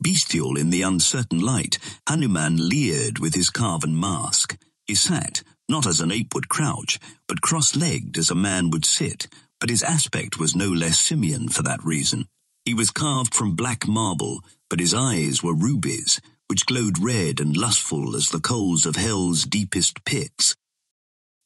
[0.00, 4.56] Bestial in the uncertain light, Hanuman leered with his carven mask.
[4.86, 9.28] He sat, not as an ape would crouch, but cross-legged as a man would sit,
[9.60, 12.26] but his aspect was no less simian for that reason.
[12.64, 14.40] He was carved from black marble,
[14.70, 19.44] but his eyes were rubies, which glowed red and lustful as the coals of hell's
[19.44, 20.56] deepest pits.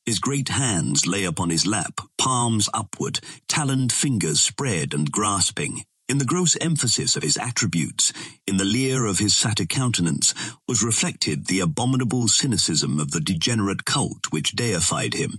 [0.06, 5.84] His great hands lay upon his lap, palms upward, taloned fingers spread and grasping.
[6.08, 8.12] In the gross emphasis of his attributes,
[8.46, 10.34] in the leer of his satyr countenance,
[10.66, 15.38] was reflected the abominable cynicism of the degenerate cult which deified him.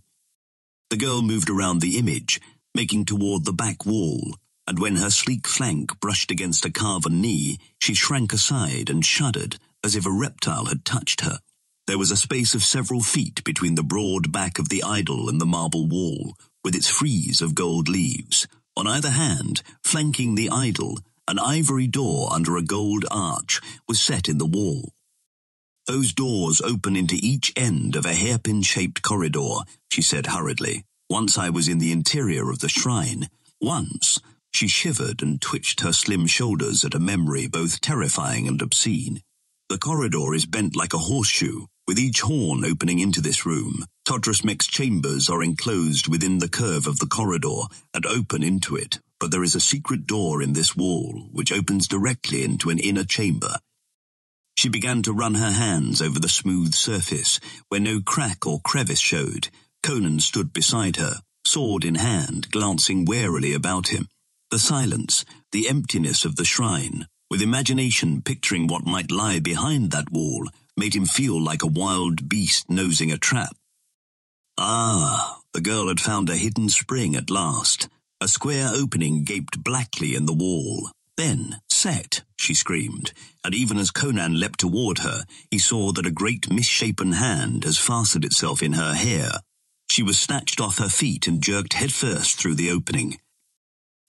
[0.89, 2.39] The girl moved around the image,
[2.73, 4.35] making toward the back wall,
[4.67, 9.57] and when her sleek flank brushed against a carven knee, she shrank aside and shuddered
[9.83, 11.39] as if a reptile had touched her.
[11.85, 15.41] There was a space of several feet between the broad back of the idol and
[15.41, 16.33] the marble wall,
[16.63, 18.47] with its frieze of gold leaves.
[18.77, 20.97] On either hand, flanking the idol,
[21.27, 24.93] an ivory door under a gold arch was set in the wall.
[25.85, 29.55] Those doors open into each end of a hairpin-shaped corridor,
[29.91, 30.85] she said hurriedly.
[31.09, 33.27] Once I was in the interior of the shrine.
[33.59, 34.21] Once.
[34.53, 39.21] She shivered and twitched her slim shoulders at a memory both terrifying and obscene.
[39.69, 43.85] The corridor is bent like a horseshoe, with each horn opening into this room.
[44.05, 49.31] Totrasmek's chambers are enclosed within the curve of the corridor and open into it, but
[49.31, 53.57] there is a secret door in this wall which opens directly into an inner chamber
[54.55, 57.39] she began to run her hands over the smooth surface,
[57.69, 59.49] where no crack or crevice showed.
[59.81, 64.07] Conan stood beside her, sword in hand, glancing warily about him.
[64.53, 70.11] The silence, the emptiness of the shrine, with imagination picturing what might lie behind that
[70.11, 70.47] wall,
[70.77, 73.55] made him feel like a wild beast nosing a trap.
[74.55, 77.89] Ah, the girl had found a hidden spring at last.
[78.21, 80.91] A square opening gaped blackly in the wall.
[81.17, 83.11] Then, Set, she screamed,
[83.43, 87.79] and even as Conan leapt toward her, he saw that a great misshapen hand has
[87.79, 89.31] fastened itself in her hair.
[89.89, 93.17] She was snatched off her feet and jerked headfirst through the opening.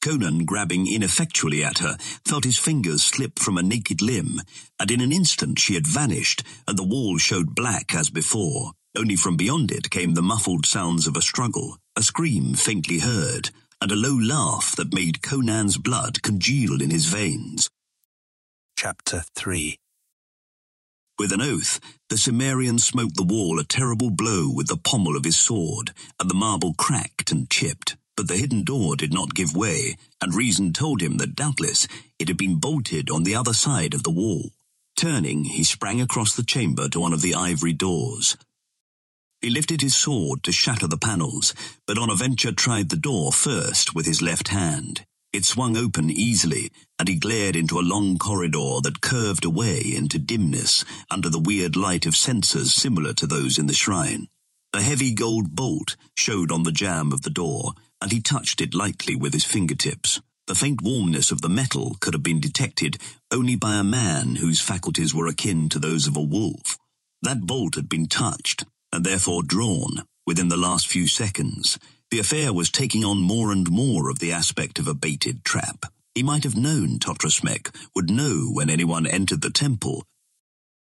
[0.05, 1.97] Conan, grabbing ineffectually at her,
[2.27, 4.43] felt his fingers slip from a naked limb,
[4.79, 8.73] and in an instant she had vanished, and the wall showed black as before.
[8.95, 13.49] Only from beyond it came the muffled sounds of a struggle, a scream faintly heard,
[13.81, 17.71] and a low laugh that made Conan's blood congeal in his veins.
[18.77, 19.79] Chapter 3
[21.19, 21.81] With an oath,
[22.11, 26.29] the Cimmerian smote the wall a terrible blow with the pommel of his sword, and
[26.29, 27.97] the marble cracked and chipped.
[28.17, 31.89] But the hidden door did not give way, and reason told him that doubtless
[32.19, 34.53] it had been bolted on the other side of the wall.
[34.97, 38.37] Turning, he sprang across the chamber to one of the ivory doors.
[39.41, 41.55] He lifted his sword to shatter the panels,
[41.87, 45.05] but on a venture tried the door first with his left hand.
[45.33, 50.21] It swung open easily, and he glared into a long corridor that curved away into
[50.21, 54.29] dimness under the weird light of censers similar to those in the shrine.
[54.73, 57.73] A heavy gold bolt showed on the jamb of the door,
[58.05, 60.21] and he touched it lightly with his fingertips.
[60.47, 62.99] The faint warmness of the metal could have been detected
[63.33, 66.77] only by a man whose faculties were akin to those of a wolf.
[67.23, 71.79] That bolt had been touched, and therefore drawn, within the last few seconds.
[72.11, 75.87] The affair was taking on more and more of the aspect of a baited trap.
[76.15, 80.05] He might have known Totrasmek would know when anyone entered the temple.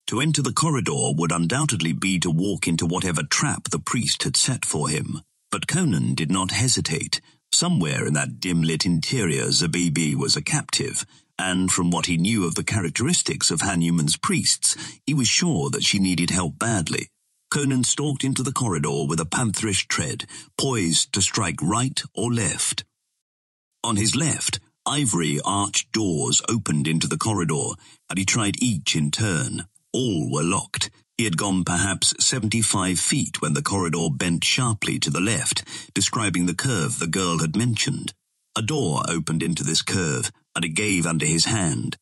[0.07, 4.36] To enter the corridor would undoubtedly be to walk into whatever trap the priest had
[4.36, 5.22] set for him.
[5.52, 7.22] But Conan did not hesitate.
[7.52, 11.06] Somewhere in that dim-lit interior Zabibi was a captive,
[11.39, 14.76] and from what he knew of the characteristics of Hanuman's priests,
[15.06, 17.08] he was sure that she needed help badly.
[17.52, 20.26] Conan stalked into the corridor with a pantherish tread,
[20.58, 22.84] poised to strike right or left.
[23.84, 27.76] On his left, ivory arched doors opened into the corridor,
[28.10, 29.68] and he tried each in turn.
[29.93, 30.89] All were locked.
[31.18, 35.63] He had gone perhaps seventy-five feet when the corridor bent sharply to the left,
[35.93, 38.13] describing the curve the girl had mentioned.
[38.57, 41.95] A door opened into this curve, and it gave under his hand.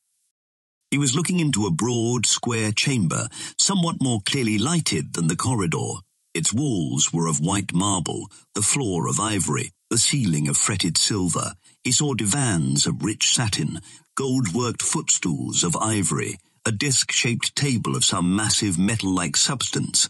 [0.89, 3.27] He was looking into a broad, square chamber,
[3.59, 6.01] somewhat more clearly lighted than the corridor.
[6.33, 11.53] Its walls were of white marble, the floor of ivory, the ceiling of fretted silver.
[11.83, 13.79] He saw divans of rich satin,
[14.15, 20.07] gold-worked footstools of ivory, a disc-shaped table of some massive metal-like substance.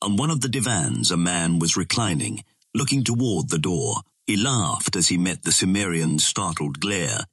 [0.00, 2.44] On one of the divans a man was reclining,
[2.74, 4.02] looking toward the door.
[4.26, 7.24] He laughed as he met the Cimmerian's startled glare.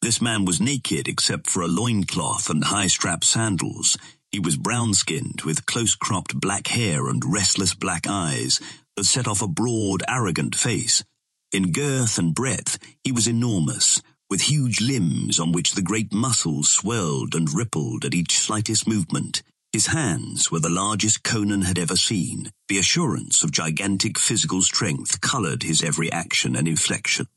[0.00, 3.98] This man was naked except for a loincloth and high-strap sandals.
[4.30, 8.60] He was brown-skinned with close-cropped black hair and restless black eyes
[8.96, 11.04] that set off a broad, arrogant face.
[11.52, 14.02] In girth and breadth, he was enormous,
[14.34, 19.44] with huge limbs on which the great muscles swelled and rippled at each slightest movement.
[19.72, 22.50] His hands were the largest Conan had ever seen.
[22.66, 27.28] The assurance of gigantic physical strength colored his every action and inflection.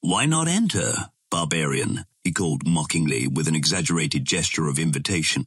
[0.00, 1.10] Why not enter?
[1.30, 5.46] Barbarian, he called mockingly with an exaggerated gesture of invitation.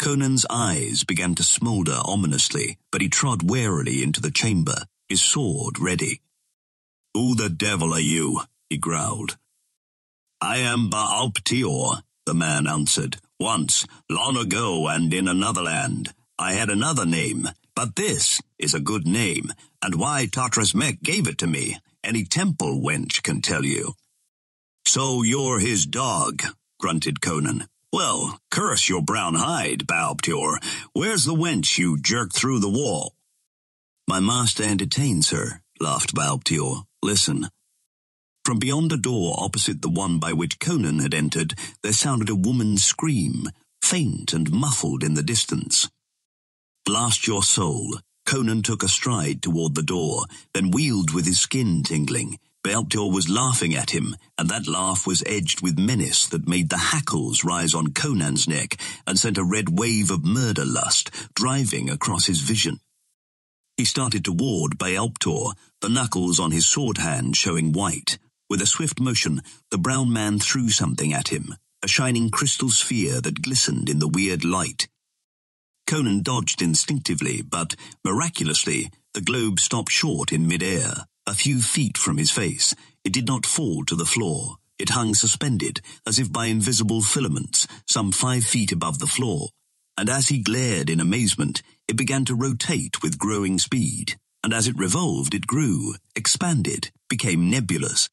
[0.00, 5.78] Conan's eyes began to smoulder ominously, but he trod warily into the chamber, his sword
[5.78, 6.22] ready.
[7.14, 8.40] Who the devil are you?
[8.68, 9.36] he growled.
[10.42, 13.18] I am Baal-pteor, the man answered.
[13.38, 18.80] Once, long ago and in another land, I had another name, but this is a
[18.80, 23.94] good name, and why Totrasmek gave it to me, any temple wench can tell you.
[24.86, 26.42] So you're his dog,
[26.78, 27.66] grunted Conan.
[27.92, 30.58] Well, curse your brown hide, Baal-pteor.
[30.94, 33.14] Where's the wench you jerked through the wall?
[34.08, 36.84] My master entertains her, laughed Baal-pteor.
[37.02, 37.48] Listen.
[38.44, 42.34] From beyond a door opposite the one by which Conan had entered, there sounded a
[42.34, 43.50] woman's scream,
[43.82, 45.88] faint and muffled in the distance.
[46.84, 47.98] Blast your soul.
[48.26, 50.24] Conan took a stride toward the door,
[50.54, 52.38] then wheeled with his skin tingling.
[52.62, 56.76] Baal-pteor was laughing at him, and that laugh was edged with menace that made the
[56.76, 62.26] hackles rise on Conan's neck and sent a red wave of murder lust driving across
[62.26, 62.80] his vision.
[63.76, 68.18] He started toward Baal-pteor, the knuckles on his sword hand showing white.
[68.50, 73.20] With a swift motion, the brown man threw something at him, a shining crystal sphere
[73.20, 74.88] that glistened in the weird light.
[75.86, 82.16] Conan dodged instinctively, but, miraculously, the globe stopped short in midair, a few feet from
[82.16, 82.74] his face.
[83.04, 84.56] It did not fall to the floor.
[84.80, 89.50] It hung suspended, as if by invisible filaments, some five feet above the floor.
[89.96, 94.66] And as he glared in amazement, it began to rotate with growing speed, and as
[94.66, 98.08] it revolved it grew, expanded, became nebulous.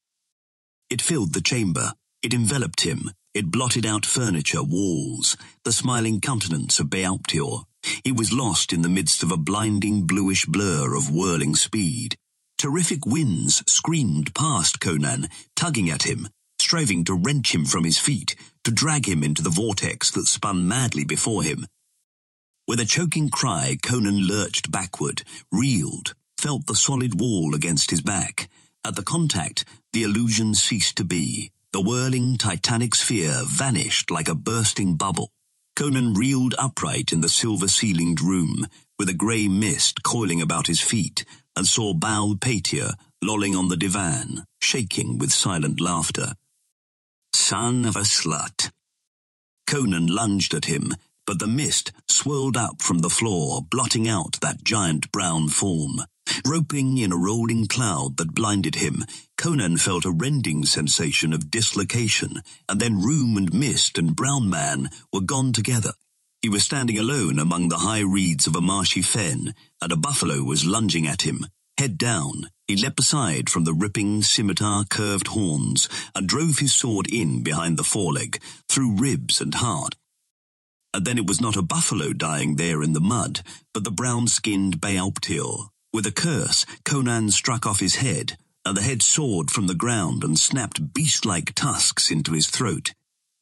[0.90, 6.80] It filled the chamber, it enveloped him, it blotted out furniture, walls, the smiling countenance
[6.80, 7.64] of Baal-pteor.
[8.04, 12.16] He was lost in the midst of a blinding bluish blur of whirling speed.
[12.56, 16.28] Terrific winds screamed past Conan, tugging at him,
[16.58, 18.34] striving to wrench him from his feet,
[18.64, 21.66] to drag him into the vortex that spun madly before him.
[22.66, 25.22] With a choking cry, Conan lurched backward,
[25.52, 28.48] reeled, felt the solid wall against his back.
[28.84, 31.50] At the contact, the illusion ceased to be.
[31.72, 35.30] The whirling titanic sphere vanished like a bursting bubble.
[35.76, 38.66] Conan reeled upright in the silver-ceilinged room,
[38.98, 41.24] with a grey mist coiling about his feet,
[41.54, 46.34] and saw Baal-pteor lolling on the divan, shaking with silent laughter.
[47.32, 48.70] Son of a slut.
[49.66, 50.94] Conan lunged at him,
[51.26, 56.00] but the mist swirled up from the floor, blotting out that giant brown form.
[56.44, 59.04] Groping in a rolling cloud that blinded him,
[59.36, 64.90] Conan felt a rending sensation of dislocation, and then room and mist and brown man
[65.12, 65.92] were gone together.
[66.42, 70.42] He was standing alone among the high reeds of a marshy fen, and a buffalo
[70.42, 71.46] was lunging at him.
[71.78, 77.42] Head down, he leapt aside from the ripping scimitar-curved horns and drove his sword in
[77.42, 79.94] behind the foreleg, through ribs and heart.
[80.92, 84.80] And then it was not a buffalo dying there in the mud, but the brown-skinned
[84.80, 85.68] Baal-pteor.
[85.92, 90.22] With a curse, Conan struck off his head, and the head soared from the ground
[90.22, 92.92] and snapped beast-like tusks into his throat.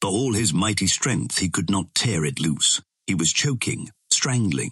[0.01, 2.81] For all his mighty strength, he could not tear it loose.
[3.05, 4.71] He was choking, strangling.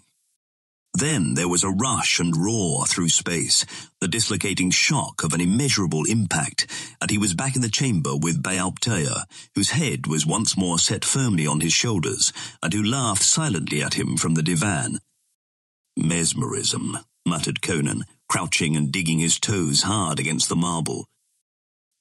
[0.94, 3.66] Then there was a rush and roar through space,
[4.00, 6.68] the dislocating shock of an immeasurable impact,
[7.02, 11.04] and he was back in the chamber with Baal-pteor, whose head was once more set
[11.04, 12.32] firmly on his shoulders,
[12.64, 15.00] and who laughed silently at him from the divan.
[15.98, 21.06] Mesmerism, muttered Conan, crouching and digging his toes hard against the marble.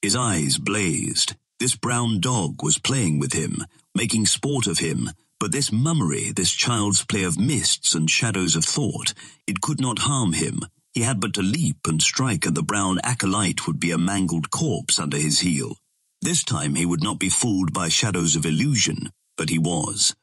[0.03, 1.37] His eyes blazed.
[1.59, 3.65] This brown dog was playing with him,
[3.95, 5.11] making sport of him,
[5.41, 9.15] but this mummery, this child's play of mists and shadows of thought,
[9.47, 10.61] it could not harm him.
[10.93, 14.51] He had but to leap and strike and the brown acolyte would be a mangled
[14.51, 15.77] corpse under his heel.
[16.23, 20.15] This time he would not be fooled by shadows of illusion, but he was.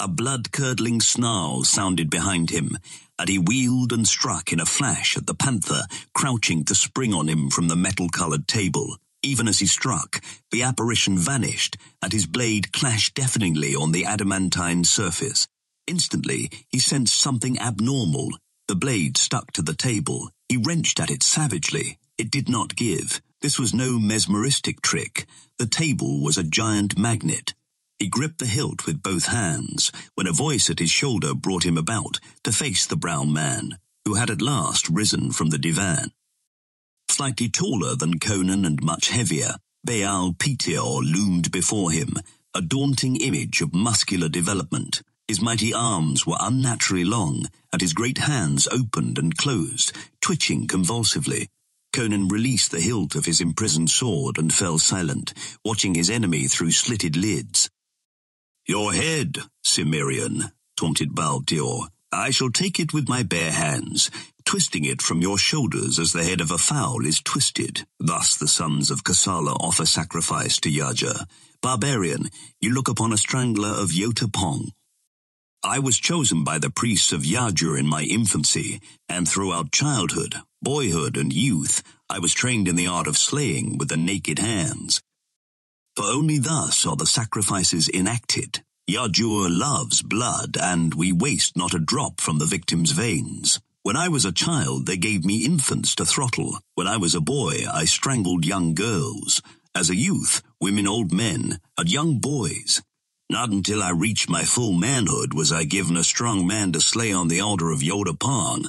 [0.00, 2.78] A blood-curdling snarl sounded behind him,
[3.18, 5.82] and he wheeled and struck in a flash at the panther,
[6.14, 8.96] crouching to spring on him from the metal-coloured table.
[9.22, 10.20] Even as he struck,
[10.52, 15.48] the apparition vanished, and his blade clashed deafeningly on the adamantine surface.
[15.86, 18.30] Instantly, he sensed something abnormal.
[18.68, 20.30] The blade stuck to the table.
[20.48, 21.98] He wrenched at it savagely.
[22.16, 23.20] It did not give.
[23.40, 25.26] This was no mesmeristic trick.
[25.58, 27.54] The table was a giant magnet.
[27.98, 31.76] He gripped the hilt with both hands, when a voice at his shoulder brought him
[31.76, 36.12] about to face the brown man, who had at last risen from the divan.
[37.10, 42.14] Slightly taller than Conan and much heavier, Baal-pteor loomed before him,
[42.54, 45.02] a daunting image of muscular development.
[45.26, 51.48] His mighty arms were unnaturally long, and his great hands opened and closed, twitching convulsively.
[51.92, 55.34] Conan released the hilt of his imprisoned sword and fell silent,
[55.64, 57.68] watching his enemy through slitted lids.
[58.68, 61.88] Your head, Cimmerian, taunted Baal-pteor.
[62.12, 64.10] I shall take it with my bare hands,
[64.44, 67.86] twisting it from your shoulders as the head of a fowl is twisted.
[67.98, 71.24] Thus the sons of Kosala offer sacrifice to Yajur.
[71.62, 72.28] Barbarian,
[72.60, 74.72] you look upon a strangler of Yota-pong.
[75.64, 81.16] I was chosen by the priests of Yajur in my infancy, and throughout childhood, boyhood,
[81.16, 85.00] and youth, I was trained in the art of slaying with the naked hands.
[85.98, 88.62] For only thus are the sacrifices enacted.
[88.88, 93.58] Yajur loves blood, and we waste not a drop from the victim's veins.
[93.82, 96.60] When I was a child, they gave me infants to throttle.
[96.76, 99.42] When I was a boy, I strangled young girls.
[99.74, 102.80] As a youth, women old men, and young boys.
[103.28, 107.12] Not until I reached my full manhood was I given a strong man to slay
[107.12, 108.68] on the altar of Yota-pong.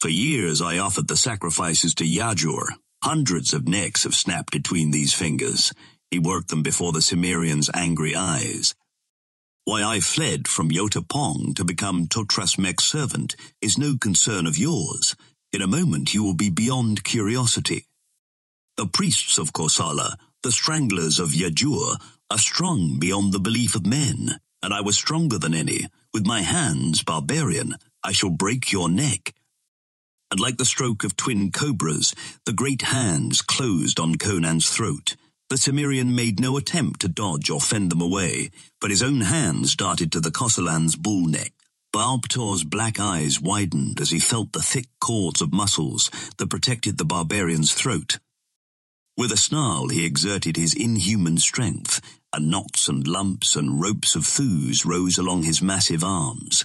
[0.00, 2.68] For years I offered the sacrifices to Yajur.
[3.02, 5.74] Hundreds of necks have snapped between these fingers.
[6.12, 8.74] He worked them before the Cimmerian's angry eyes.
[9.64, 15.16] Why I fled from Yota-pong to become Totrasmek's servant is no concern of yours.
[15.54, 17.86] In a moment you will be beyond curiosity.
[18.76, 21.96] The priests of Kosala, the stranglers of Yajur,
[22.30, 25.86] are strong beyond the belief of men, and I was stronger than any.
[26.12, 29.32] With my hands, barbarian, I shall break your neck.
[30.30, 35.16] And like the stroke of twin cobras, the great hands closed on Conan's throat.
[35.52, 38.48] The Cimmerian made no attempt to dodge or fend them away,
[38.80, 41.52] but his own hands darted to the Kosalan's bull neck.
[41.92, 47.04] Baal-pteor's black eyes widened as he felt the thick cords of muscles that protected the
[47.04, 48.18] barbarian's throat.
[49.18, 52.00] With a snarl, he exerted his inhuman strength,
[52.32, 56.64] and knots and lumps and ropes of thews rose along his massive arms.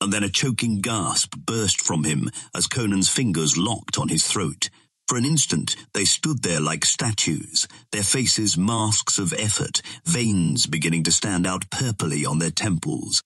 [0.00, 4.70] And then a choking gasp burst from him as Conan's fingers locked on his throat.
[5.08, 11.04] For an instant, they stood there like statues, their faces masks of effort, veins beginning
[11.04, 13.22] to stand out purpley on their temples.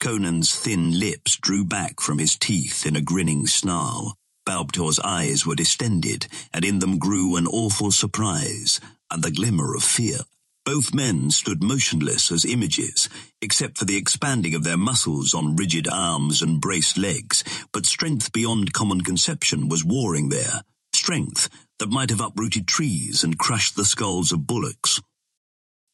[0.00, 4.16] Conan's thin lips drew back from his teeth in a grinning snarl.
[4.44, 8.78] Baal-pteor's eyes were distended, and in them grew an awful surprise
[9.10, 10.18] and the glimmer of fear.
[10.66, 13.08] Both men stood motionless as images,
[13.40, 18.30] except for the expanding of their muscles on rigid arms and braced legs, but strength
[18.32, 20.62] beyond common conception was warring there
[21.02, 21.48] strength
[21.80, 25.00] that might have uprooted trees and crushed the skulls of bullocks.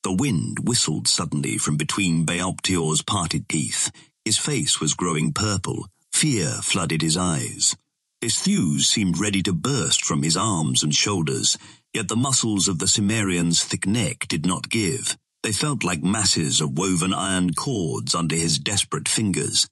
[0.03, 3.91] The wind whistled suddenly from between Baal-pteor's parted teeth.
[4.27, 5.87] His face was growing purple.
[6.13, 7.75] Fear flooded his eyes.
[8.21, 11.57] His thews seemed ready to burst from his arms and shoulders,
[11.95, 15.17] yet the muscles of the Cimmerian's thick neck did not give.
[15.43, 19.69] They felt like masses of woven iron cords under his desperate fingers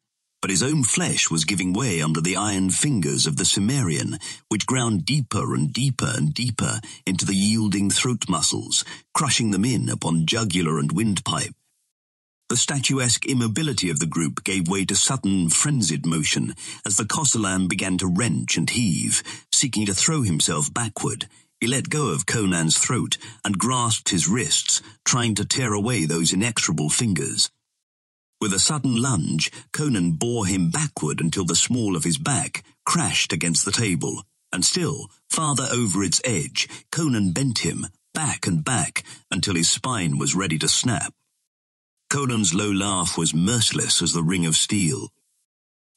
[0.46, 4.16] but his own flesh was giving way under the iron fingers of the Cimmerian,
[4.48, 9.88] which ground deeper and deeper and deeper into the yielding throat muscles, crushing them in
[9.88, 11.52] upon jugular and windpipe.
[12.48, 16.54] The statuesque immobility of the group gave way to sudden, frenzied motion
[16.86, 21.26] as the Kosalan began to wrench and heave, seeking to throw himself backward.
[21.60, 26.32] He let go of Conan's throat and grasped his wrists, trying to tear away those
[26.32, 27.50] inexorable fingers.
[28.40, 33.32] With a sudden lunge, Conan bore him backward until the small of his back crashed
[33.32, 39.04] against the table, and still, farther over its edge, Conan bent him, back and back,
[39.30, 41.14] until his spine was ready to snap.
[42.10, 45.08] Conan's low laugh was merciless as the ring of steel.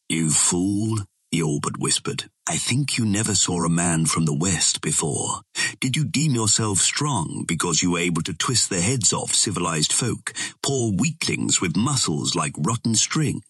[0.07, 0.99] You fool,
[1.31, 2.25] the Orbit whispered.
[2.47, 5.41] I think you never saw a man from the West before.
[5.79, 9.93] Did you deem yourself strong because you were able to twist the heads off civilized
[9.93, 13.43] folk, poor weaklings with muscles like rotten string?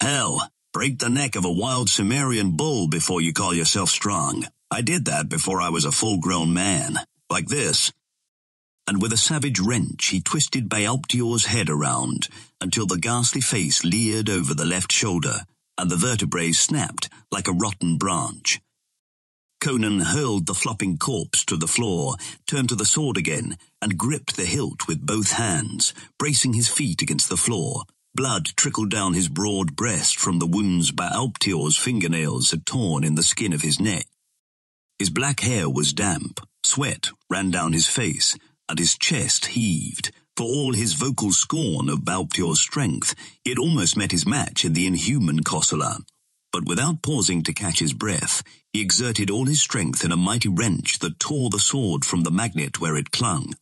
[0.00, 4.46] Hell, break the neck of a wild Cimmerian bull before you call yourself strong.
[4.70, 6.96] I did that before I was a full-grown man.
[7.28, 7.92] Like this.
[8.88, 12.28] And with a savage wrench, he twisted Baal-pteor's head around
[12.60, 15.42] until the ghastly face leered over the left shoulder
[15.80, 18.60] and the vertebrae snapped like a rotten branch.
[19.62, 22.16] Conan hurled the flopping corpse to the floor,
[22.46, 27.00] turned to the sword again, and gripped the hilt with both hands, bracing his feet
[27.00, 27.84] against the floor.
[28.14, 33.22] Blood trickled down his broad breast from the wounds Baal-pteor's fingernails had torn in the
[33.22, 34.06] skin of his neck.
[34.98, 38.36] His black hair was damp, sweat ran down his face,
[38.68, 43.14] and his chest heaved, for all his vocal scorn of Baal-pteor's strength,
[43.44, 45.98] it almost met his match in the inhuman Kosala.
[46.52, 50.48] But without pausing to catch his breath, he exerted all his strength in a mighty
[50.48, 53.54] wrench that tore the sword from the magnet where it clung.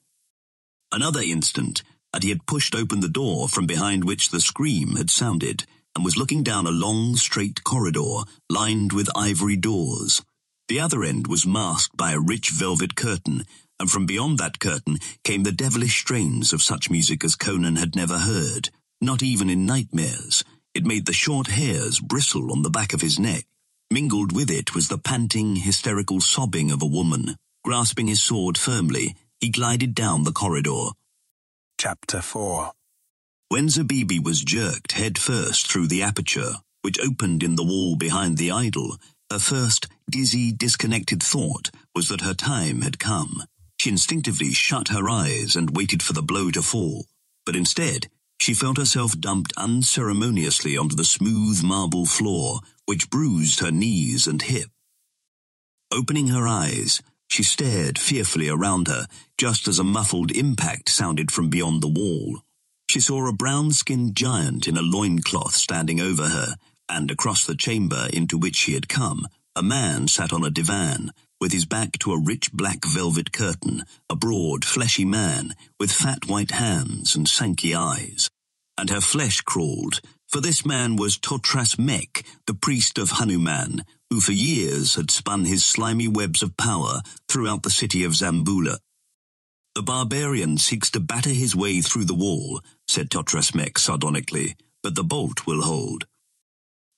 [0.90, 1.82] Another instant,
[2.14, 5.64] and he had pushed open the door from behind which the scream had sounded,
[5.94, 10.22] and was looking down a long, straight corridor lined with ivory doors.
[10.68, 13.44] The other end was masked by a rich velvet curtain,
[13.80, 17.94] and from beyond that curtain came the devilish strains of such music as Conan had
[17.94, 18.70] never heard,
[19.00, 20.44] not even in nightmares.
[20.74, 23.44] It made the short hairs bristle on the back of his neck.
[23.90, 27.36] Mingled with it was the panting, hysterical sobbing of a woman.
[27.64, 30.88] Grasping his sword firmly, he glided down the corridor.
[31.78, 32.72] Chapter 4
[33.48, 38.36] When Zabibi was jerked head first through the aperture, which opened in the wall behind
[38.36, 38.96] the idol,
[39.30, 43.42] her first dizzy, disconnected thought was that her time had come.
[43.80, 47.06] She instinctively shut her eyes and waited for the blow to fall,
[47.46, 48.08] but instead,
[48.40, 54.42] she felt herself dumped unceremoniously onto the smooth marble floor, which bruised her knees and
[54.42, 54.70] hip.
[55.92, 59.06] Opening her eyes, She stared fearfully around her,
[59.36, 62.40] just as a muffled impact sounded from beyond the wall.
[62.90, 66.56] She saw a brown-skinned giant in a loincloth standing over her,
[66.88, 71.12] and across the chamber into which she had come, a man sat on a divan,
[71.40, 76.26] with his back to a rich black velvet curtain, a broad, fleshy man, with fat
[76.26, 78.28] white hands and sanky eyes.
[78.76, 84.32] And her flesh crawled, for this man was Totrasmek, the priest of Hanuman, who for
[84.32, 88.78] years had spun his slimy webs of power throughout the city of Zamboula.
[89.74, 95.04] The barbarian seeks to batter his way through the wall, said Totrasmek sardonically, but the
[95.04, 96.06] bolt will hold.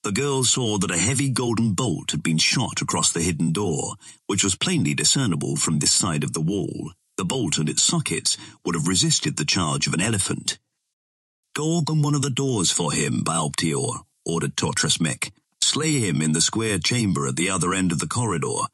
[0.03, 3.97] The girl saw that a heavy golden bolt had been shot across the hidden door,
[4.27, 6.93] which was plainly discernible from this side of the wall.
[7.19, 10.59] The bolt and its sockets would have resisted the charge of an elephant.
[11.55, 15.33] Go open one of the doors for him, Baal-pteor, ordered Totrasmek.
[15.61, 18.69] Slay him in the square chamber at the other end of the corridor.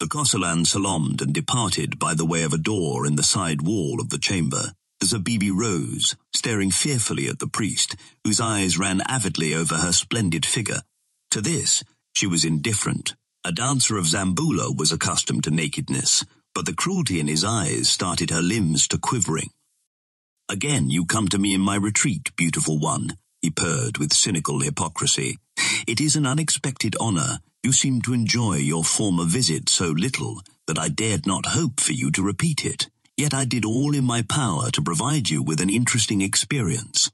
[0.00, 4.02] The Kosalan salaamed and departed by the way of a door in the side wall
[4.02, 4.74] of the chamber.
[5.06, 10.82] Zabibi rose, staring fearfully at the priest, whose eyes ran avidly over her splendid figure.
[11.30, 13.14] To this, she was indifferent.
[13.44, 18.30] A dancer of Zamboula was accustomed to nakedness, but the cruelty in his eyes started
[18.30, 19.50] her limbs to quivering.
[20.48, 25.38] Again you come to me in my retreat, beautiful one, he purred with cynical hypocrisy.
[25.86, 30.78] It is an unexpected honor, you seem to enjoy your former visit so little that
[30.78, 32.88] I dared not hope for you to repeat it.
[33.16, 37.10] Yet I did all in my power to provide you with an interesting experience.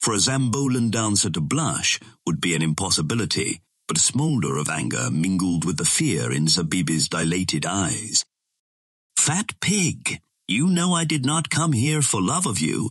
[0.00, 5.10] For a Zamboulan dancer to blush would be an impossibility, but a smoulder of anger
[5.10, 8.24] mingled with the fear in Zabibi's dilated eyes.
[9.16, 12.90] Fat pig, you know I did not come here for love of you.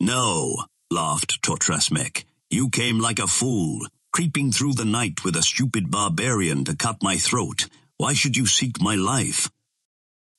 [0.00, 2.24] No, laughed Totrasmek.
[2.50, 7.02] You came like a fool, creeping through the night with a stupid barbarian to cut
[7.02, 7.68] my throat.
[7.96, 9.48] Why should you seek my life?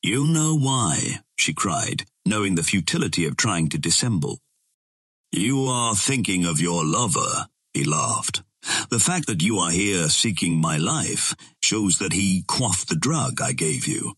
[0.05, 4.39] You know why, she cried, knowing the futility of trying to dissemble.
[5.31, 8.43] You are thinking of your lover, he laughed.
[8.89, 13.41] The fact that you are here seeking my life shows that he quaffed the drug
[13.41, 14.17] I gave you.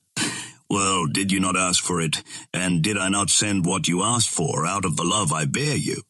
[0.72, 4.32] Well, did you not ask for it, and did I not send what you asked
[4.32, 6.02] for out of the love I bear you?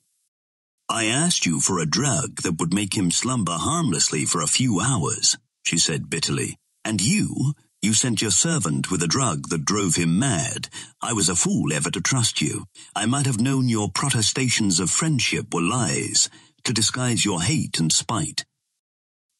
[0.88, 4.80] I asked you for a drug that would make him slumber harmlessly for a few
[4.80, 6.58] hours, she said bitterly.
[6.86, 7.56] And you,
[7.86, 10.70] you sent your servant with a drug that drove him mad.
[11.04, 12.66] I was a fool ever to trust you.
[12.96, 16.28] I might have known your protestations of friendship were lies,
[16.64, 18.44] to disguise your hate and spite.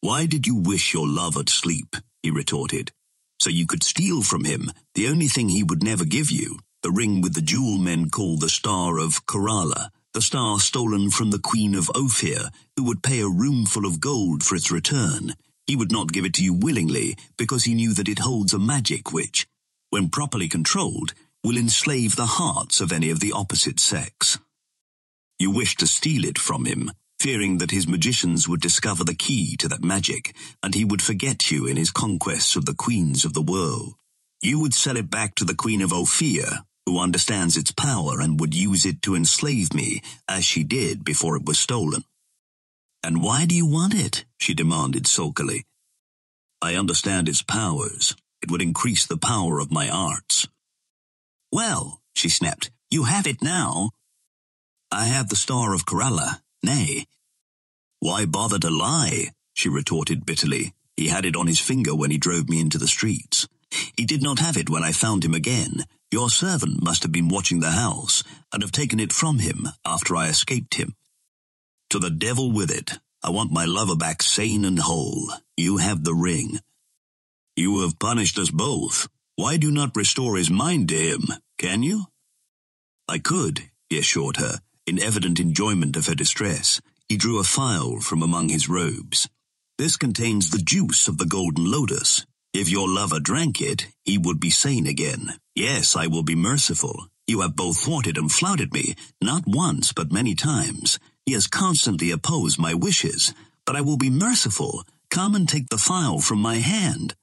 [0.02, 1.96] Why did you wish your love at sleep?
[2.22, 2.92] he retorted.
[3.40, 6.92] So you could steal from him the only thing he would never give you, the
[6.92, 11.40] ring with the jewel men call the Star of Khorala the star stolen from the
[11.40, 15.36] Queen of Ophir, who would pay a roomful of gold for its return.
[15.68, 18.60] He would not give it to you willingly, because he knew that it holds a
[18.60, 19.48] magic which,
[19.90, 21.14] when properly controlled,
[21.44, 24.40] will enslave the hearts of any of the opposite sex.
[25.40, 29.56] You wished to steal it from him, fearing that his magicians would discover the key
[29.58, 33.34] to that magic, and he would forget you in his conquests of the queens of
[33.34, 33.96] the world.
[34.42, 38.40] You would sell it back to the Queen of Ophir, who understands its power and
[38.40, 42.04] would use it to enslave me, as she did before it was stolen.
[43.06, 44.26] And why do you want it?
[44.40, 45.64] she demanded sulkily.
[46.60, 48.16] I understand its powers.
[48.42, 50.48] It would increase the power of my arts.
[51.52, 53.92] Well, she snapped, you have it now.
[54.92, 57.06] I have the Star of Khorala, nay.
[58.00, 59.28] Why bother to lie?
[59.54, 60.74] she retorted bitterly.
[60.98, 63.48] He had it on his finger when he drove me into the streets.
[63.96, 67.30] He did not have it when I found him again, your servant must have been
[67.30, 70.96] watching the house and have taken it from him after I escaped him.
[71.92, 73.00] To the devil with it.
[73.24, 75.32] I want my lover back sane and whole.
[75.58, 76.60] You have the ring.
[77.56, 79.08] You have punished us both.
[79.36, 81.24] Why do you not restore his mind to him,
[81.58, 82.06] can you?
[83.08, 86.82] I could, he assured her, in evident enjoyment of her distress.
[87.08, 89.30] He drew a phial from among his robes.
[89.78, 92.26] This contains the juice of the golden lotus.
[92.54, 95.34] If your lover drank it, he would be sane again.
[95.54, 97.08] Yes, I will be merciful.
[97.28, 101.00] You have both thwarted and flouted me, not once, but many times.
[101.26, 103.34] He has constantly opposed my wishes,
[103.66, 104.84] but I will be merciful.
[105.10, 107.16] Come and take the phial from my hand.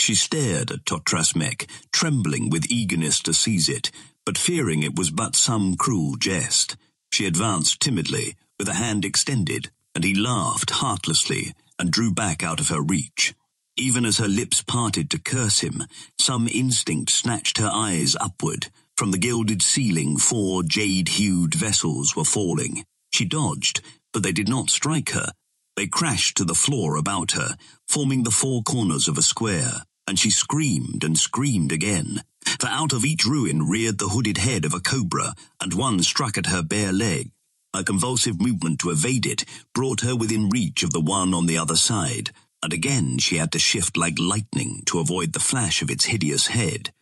[0.00, 3.90] She stared at Totrasmek, trembling with eagerness to seize it,
[4.24, 6.76] but fearing it was but some cruel jest.
[7.12, 12.60] She advanced timidly, with a hand extended, and he laughed heartlessly and drew back out
[12.60, 13.34] of her reach.
[13.76, 15.84] Even as her lips parted to curse him,
[16.20, 18.68] some instinct snatched her eyes upward.
[18.96, 22.84] From the gilded ceiling, four jade-hued vessels were falling.
[23.10, 23.80] She dodged,
[24.12, 25.32] but they did not strike her.
[25.76, 27.56] They crashed to the floor about her,
[27.86, 32.22] forming the four corners of a square, and she screamed and screamed again.
[32.58, 36.38] For out of each ruin reared the hooded head of a cobra, and one struck
[36.38, 37.30] at her bare leg.
[37.74, 39.44] A convulsive movement to evade it
[39.74, 42.32] brought her within reach of the one on the other side,
[42.62, 46.48] and again she had to shift like lightning to avoid the flash of its hideous
[46.48, 46.92] head.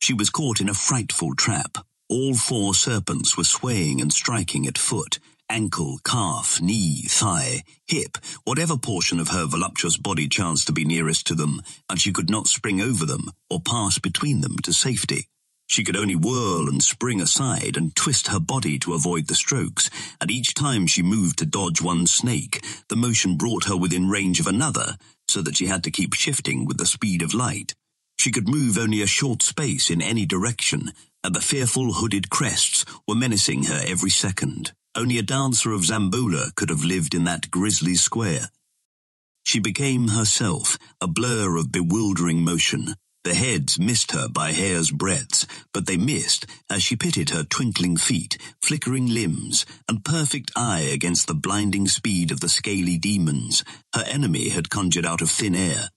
[0.00, 1.78] She was caught in a frightful trap.
[2.10, 8.76] All four serpents were swaying and striking at foot, ankle, calf, knee, thigh, hip, whatever
[8.76, 12.48] portion of her voluptuous body chanced to be nearest to them, and she could not
[12.48, 15.28] spring over them or pass between them to safety.
[15.68, 19.88] She could only whirl and spring aside and twist her body to avoid the strokes,
[20.20, 24.40] and each time she moved to dodge one snake, the motion brought her within range
[24.40, 24.96] of another,
[25.28, 27.76] so that she had to keep shifting with the speed of light.
[28.18, 30.92] She could move only a short space in any direction,
[31.22, 34.72] and the fearful hooded crests were menacing her every second.
[34.94, 38.50] Only a dancer of Zamboula could have lived in that grisly square.
[39.44, 42.94] She became herself a blur of bewildering motion.
[43.22, 47.96] The heads missed her by hair's breadths, but they missed as she pitted her twinkling
[47.96, 53.62] feet, flickering limbs, and perfect eye against the blinding speed of the scaly demons
[53.94, 55.90] her enemy had conjured out of thin air.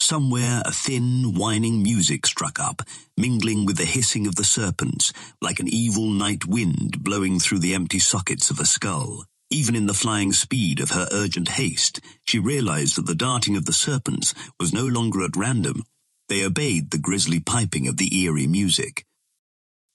[0.00, 2.82] Somewhere a thin, whining music struck up,
[3.16, 7.74] mingling with the hissing of the serpents, like an evil night wind blowing through the
[7.74, 9.24] empty sockets of a skull.
[9.50, 13.66] Even in the flying speed of her urgent haste, she realized that the darting of
[13.66, 15.84] the serpents was no longer at random.
[16.28, 19.04] They obeyed the grisly piping of the eerie music.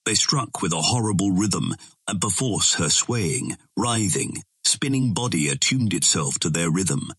[0.06, 1.76] They struck with a horrible rhythm,
[2.08, 7.12] and perforce her swaying, writhing, spinning body attuned itself to their rhythm.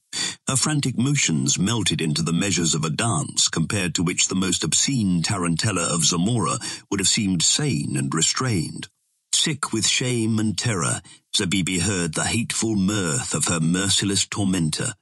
[0.48, 4.64] Her frantic motions melted into the measures of a dance compared to which the most
[4.64, 6.59] obscene tarantella of Zamora
[6.90, 8.88] would have seemed sane and restrained.
[9.32, 11.01] Sick with shame and terror,
[11.36, 14.94] Zabibi heard the hateful mirth of her merciless tormentor.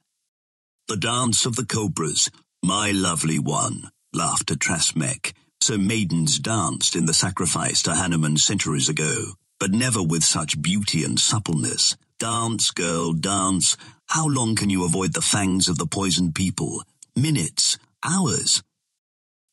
[0.89, 2.31] The dance of the cobras,
[2.63, 5.33] my lovely one, laughed Totrasmek.
[5.61, 11.05] So maidens danced in the sacrifice to Hanuman centuries ago, but never with such beauty
[11.05, 11.97] and suppleness.
[12.19, 13.77] Dance, girl, dance.
[14.07, 16.83] How long can you avoid the fangs of the poisoned people?
[17.15, 18.65] Minutes, hours.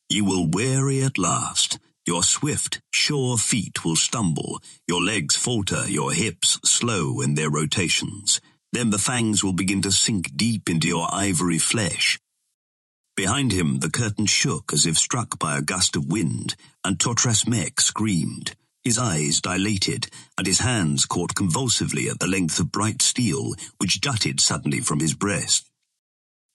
[0.08, 1.78] You will weary at last.
[2.08, 8.40] Your swift, sure feet will stumble, your legs falter, your hips slow in their rotations.
[8.72, 12.18] Then the fangs will begin to sink deep into your ivory flesh.
[13.16, 17.80] Behind him, the curtain shook as if struck by a gust of wind, and Totrasmek
[17.80, 18.56] screamed.
[18.86, 20.06] His eyes dilated,
[20.38, 25.00] and his hands caught convulsively at the length of bright steel which jutted suddenly from
[25.00, 25.68] his breast.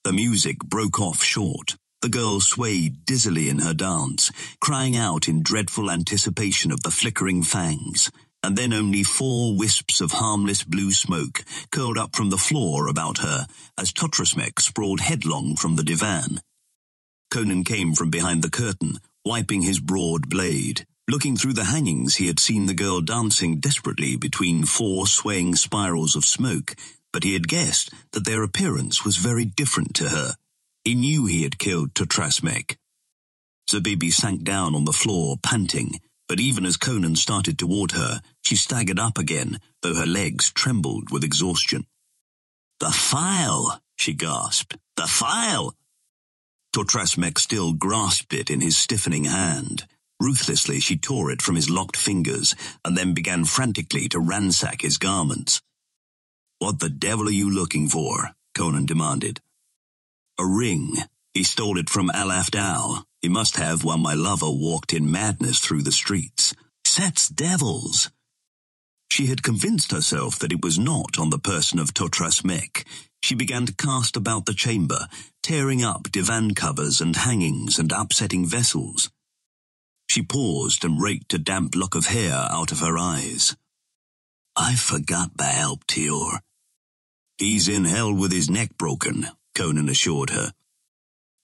[0.05, 1.75] The music broke off short.
[2.01, 7.43] The girl swayed dizzily in her dance, crying out in dreadful anticipation of the flickering
[7.43, 8.09] fangs,
[8.41, 13.17] and then only four wisps of harmless blue smoke curled up from the floor about
[13.17, 13.45] her
[13.77, 16.39] as Totrasmek sprawled headlong from the divan.
[17.29, 20.85] Conan came from behind the curtain, wiping his broad blade.
[21.11, 26.15] Looking through the hangings, he had seen the girl dancing desperately between four swaying spirals
[26.15, 26.73] of smoke,
[27.11, 30.35] but he had guessed that their appearance was very different to her.
[30.85, 32.77] He knew he had killed Totrasmek.
[33.69, 35.99] Zabibi sank down on the floor, panting,
[36.29, 41.11] but even as Conan started toward her, she staggered up again, though her legs trembled
[41.11, 41.87] with exhaustion.
[42.79, 44.77] The file, she gasped.
[44.95, 45.75] The file!
[46.73, 49.87] Totrasmek still grasped it in his stiffening hand.
[50.21, 52.53] Ruthlessly, she tore it from his locked fingers
[52.85, 55.63] and then began frantically to ransack his garments.
[56.59, 58.29] What the devil are you looking for?
[58.53, 59.41] Conan demanded.
[60.39, 60.95] A ring.
[61.33, 63.03] He stole it from Alafdhal.
[63.23, 66.53] He must have while my lover walked in madness through the streets.
[66.85, 68.11] Set's devils!
[69.09, 72.85] She had convinced herself that it was not on the person of Totrasmek.
[73.23, 75.07] She began to cast about the chamber,
[75.41, 79.09] tearing up divan covers and hangings and upsetting vessels.
[80.11, 83.55] She paused and raked a damp lock of hair out of her eyes.
[84.57, 86.39] I forgot Baal Tior.
[87.37, 90.51] He's in hell with his neck broken, Conan assured her.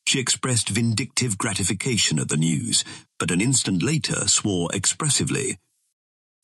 [0.06, 2.84] She expressed vindictive gratification at the news,
[3.18, 5.60] but an instant later swore expressively.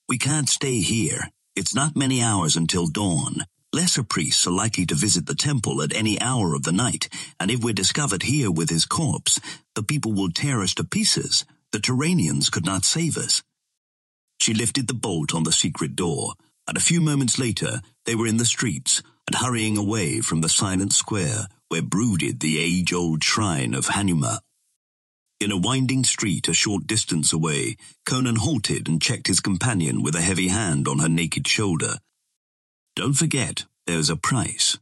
[0.07, 1.29] We can't stay here.
[1.57, 3.43] It's not many hours until dawn.
[3.73, 7.51] Lesser priests are likely to visit the temple at any hour of the night, and
[7.51, 9.41] if we're discovered here with his corpse,
[9.75, 11.43] the people will tear us to pieces.
[11.73, 13.41] The Turanians could not save us.
[14.39, 16.35] She lifted the bolt on the secret door,
[16.67, 20.49] and a few moments later they were in the streets and hurrying away from the
[20.49, 24.37] silent square where brooded the age-old shrine of Hanuman.
[25.39, 30.15] In a winding street a short distance away, Conan halted and checked his companion with
[30.15, 31.97] a heavy hand on her naked shoulder.
[32.95, 34.77] Don't forget, there's a price.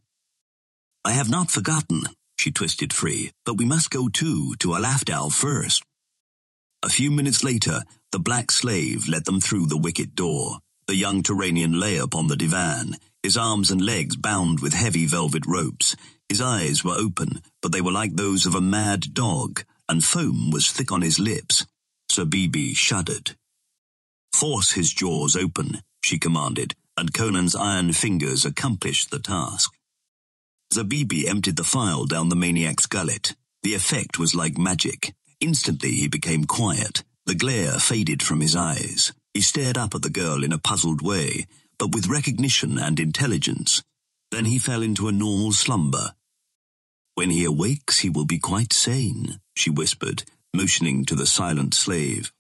[1.06, 2.04] I have not forgotten,
[2.38, 5.84] she twisted free, but we must go too, to Alafdhal first.
[6.84, 10.60] A few minutes later, the black slave led them through the wicket door.
[10.88, 15.46] The young Turanian lay upon the divan, his arms and legs bound with heavy velvet
[15.46, 15.96] ropes.
[16.28, 20.50] His eyes were open, but they were like those of a mad dog, and foam
[20.50, 21.66] was thick on his lips.
[22.12, 23.36] Zabibi shuddered.
[24.34, 29.72] Force his jaws open, she commanded, and Conan's iron fingers accomplished the task.
[30.74, 33.36] Zabibi emptied the file down the maniac's gullet.
[33.62, 35.14] The effect was like magic.
[35.42, 37.04] Instantly he became quiet.
[37.26, 39.12] The glare faded from his eyes.
[39.34, 41.48] He stared up at the girl in a puzzled way,
[41.80, 43.82] but with recognition and intelligence.
[44.30, 46.14] Then he fell into a normal slumber.
[47.16, 50.24] When he awakes, he will be quite sane, she whispered,
[50.56, 52.32] motioning to the silent slave.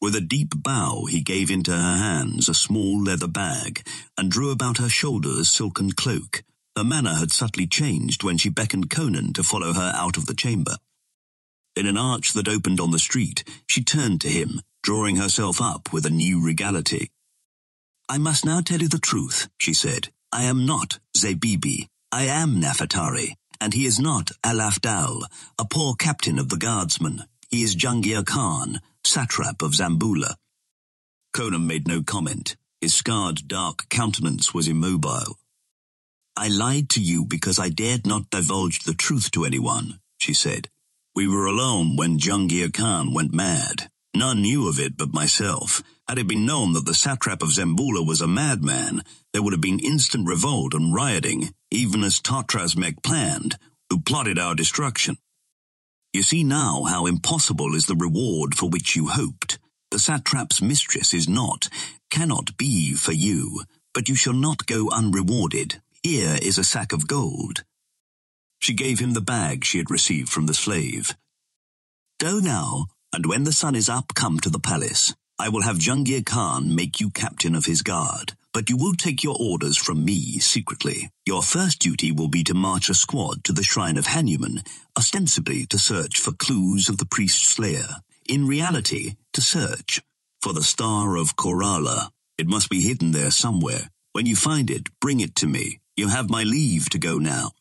[0.00, 4.50] With a deep bow, he gave into her hands a small leather bag and drew
[4.50, 6.42] about her shoulders a silken cloak.
[6.76, 10.34] Her manner had subtly changed when she beckoned Conan to follow her out of the
[10.34, 10.76] chamber.
[11.76, 15.92] In an arch that opened on the street, she turned to him, drawing herself up
[15.92, 17.10] with a new regality.
[18.08, 20.08] I must now tell you the truth, she said.
[20.32, 21.86] I am not Zabibi.
[22.12, 25.22] I am Nafertari, and he is not Alafdhal,
[25.58, 27.24] a poor captain of the guardsmen.
[27.48, 30.34] He is Jungir Khan, satrap of Zamboula.
[31.32, 32.56] Conan made no comment.
[32.80, 35.38] His scarred, dark countenance was immobile.
[36.36, 40.68] I lied to you because I dared not divulge the truth to anyone, she said.
[41.14, 43.90] We were alone when Jungir Khan went mad.
[44.14, 45.82] None knew of it but myself.
[46.08, 49.02] Had it been known that the satrap of Zamboula was a madman,
[49.32, 53.56] there would have been instant revolt and rioting, even as Totrasmek planned,
[53.88, 55.16] who plotted our destruction.
[56.12, 59.58] You see now how impossible is the reward for which you hoped.
[59.90, 61.68] The satrap's mistress is not,
[62.10, 63.62] cannot be for you,
[63.94, 65.80] but you shall not go unrewarded.
[66.02, 67.64] Here is a sack of gold.
[68.60, 71.16] She gave him the bag she had received from the slave.
[72.20, 75.14] Go now, and when the sun is up, come to the palace.
[75.38, 79.24] I will have Jungir Khan make you captain of his guard, but you will take
[79.24, 81.08] your orders from me secretly.
[81.24, 84.62] Your first duty will be to march a squad to the shrine of Hanuman,
[84.98, 87.88] ostensibly to search for clues of the priest slayer.
[88.28, 90.02] In reality, to search
[90.42, 92.10] for the star of Khorala.
[92.36, 93.88] It must be hidden there somewhere.
[94.12, 95.80] When you find it, bring it to me.
[95.96, 97.52] You have my leave to go now.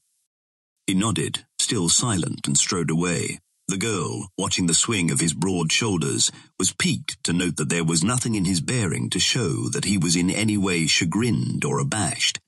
[0.90, 3.38] He nodded, still silent, and strode away.
[3.68, 7.84] The girl, watching the swing of his broad shoulders, was piqued to note that there
[7.84, 11.78] was nothing in his bearing to show that he was in any way chagrined or
[11.78, 12.40] abashed.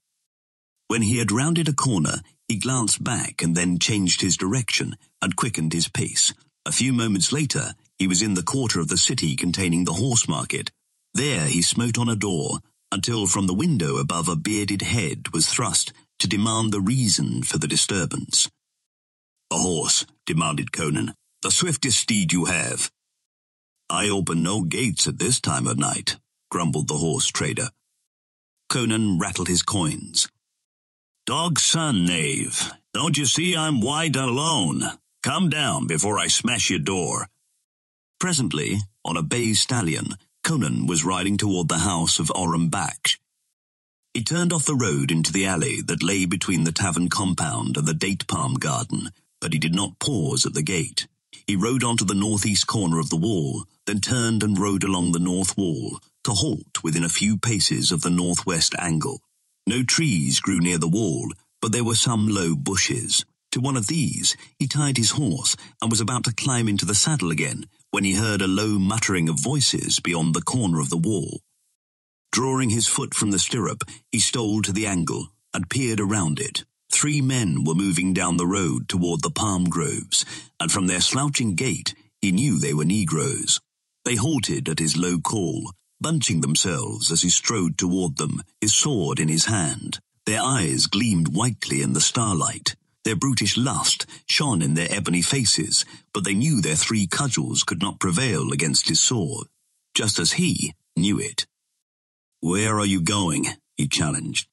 [0.88, 5.36] When he had rounded a corner, he glanced back and then changed his direction and
[5.36, 6.34] quickened his pace.
[6.66, 10.28] A few moments later, he was in the quarter of the city containing the horse
[10.28, 10.72] market.
[11.14, 12.62] There he smote on a door,
[12.92, 17.57] until from the window above a bearded head was thrust to demand the reason for
[17.57, 18.47] the disturbance.
[19.51, 21.15] A horse, demanded Conan.
[21.41, 22.91] The swiftest steed you have.
[23.89, 26.17] I open no gates at this time of night,
[26.51, 27.69] grumbled the horse trader.
[28.69, 30.30] Conan rattled his coins.
[31.26, 32.72] Dog's son, knave.
[32.93, 34.84] Don't you see I'm wide alone?
[35.24, 37.30] Come down before I smash your door.
[38.19, 43.17] Presently, on a bay stallion, Conan was riding toward the house of Aram Baksh.
[44.14, 47.88] He turned off the road into the alley that lay between the tavern compound and
[47.88, 51.07] the date palm garden, but he did not pause at the gate.
[51.47, 55.20] He rode onto the northeast corner of the wall, then turned and rode along the
[55.20, 59.22] north wall, to halt within a few paces of the northwest angle.
[59.65, 61.31] No trees grew near the wall,
[61.61, 63.23] but there were some low bushes.
[63.53, 66.95] To one of these, he tied his horse and was about to climb into the
[66.95, 70.98] saddle again when he heard a low muttering of voices beyond the corner of the
[70.98, 71.41] wall.
[72.32, 76.64] Drawing his foot from the stirrup, he stole to the angle and peered around it.
[76.90, 80.26] Three men were moving down the road toward the palm groves,
[80.58, 83.60] and from their slouching gait, he knew they were Negroes.
[84.06, 89.20] They halted at his low call, bunching themselves as he strode toward them, his sword
[89.20, 89.99] in his hand.
[90.26, 92.76] Their eyes gleamed whitely in the starlight.
[93.03, 95.84] Their brutish lust shone in their ebony faces,
[96.14, 99.48] but they knew their three cudgels could not prevail against his sword,
[99.94, 101.45] just as he knew it.
[102.41, 103.45] Where are you going?
[103.77, 104.47] he challenged.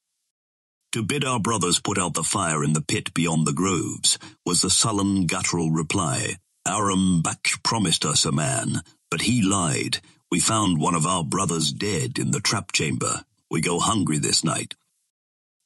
[0.91, 4.61] To bid our brothers put out the fire in the pit beyond the groves, was
[4.61, 6.35] the sullen, guttural reply.
[6.67, 10.01] Aram Baksh promised us a man, but he lied.
[10.31, 13.23] We found one of our brothers dead in the trap chamber.
[13.49, 14.75] We go hungry this night.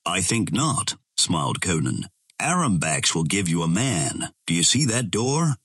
[0.06, 2.08] I think not, smiled Conan.
[2.40, 4.30] Aram Baksh will give you a man.
[4.48, 5.56] Do you see that door?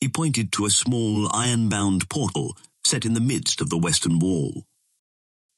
[0.00, 4.64] He pointed to a small iron-bound portal set in the midst of the western wall.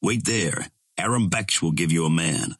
[0.04, 0.66] Wait there.
[0.98, 2.56] Aram Baksh will give you a man.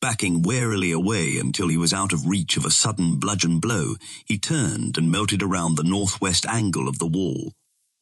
[0.00, 3.94] Backing warily away until he was out of reach of a sudden bludgeon blow,
[4.24, 7.52] he turned and melted around the northwest angle of the wall.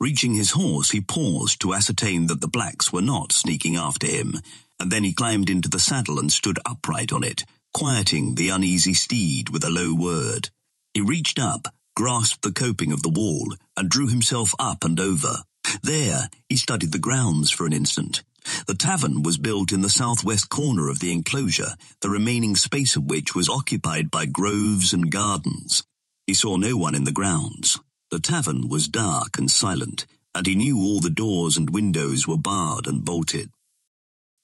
[0.01, 4.41] Reaching his horse, he paused to ascertain that the blacks were not sneaking after him,
[4.81, 7.45] and then he climbed into the saddle and stood upright on it,
[7.75, 10.49] quieting the uneasy steed with a low word.
[10.95, 15.43] He reached up, grasped the coping of the wall, and drew himself up and over.
[15.83, 18.23] There, he studied the grounds for an instant.
[18.67, 23.05] The tavern was built in the southwest corner of the enclosure, the remaining space of
[23.05, 25.85] which was occupied by groves and gardens.
[26.27, 27.81] He saw no one in the grounds.
[28.11, 32.37] The tavern was dark and silent, and he knew all the doors and windows were
[32.37, 33.51] barred and bolted.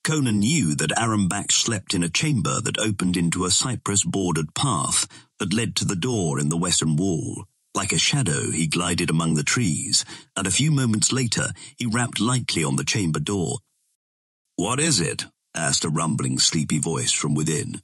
[0.02, 5.06] Conan knew that Aram Baksh slept in a chamber that opened into a cypress-bordered path
[5.38, 7.44] that led to the door in the western wall.
[7.74, 10.04] Like a shadow, he glided among the trees,
[10.36, 13.58] and a few moments later he rapped lightly on the chamber door.
[14.56, 15.26] What is it?
[15.54, 17.82] asked a rumbling, sleepy voice from within.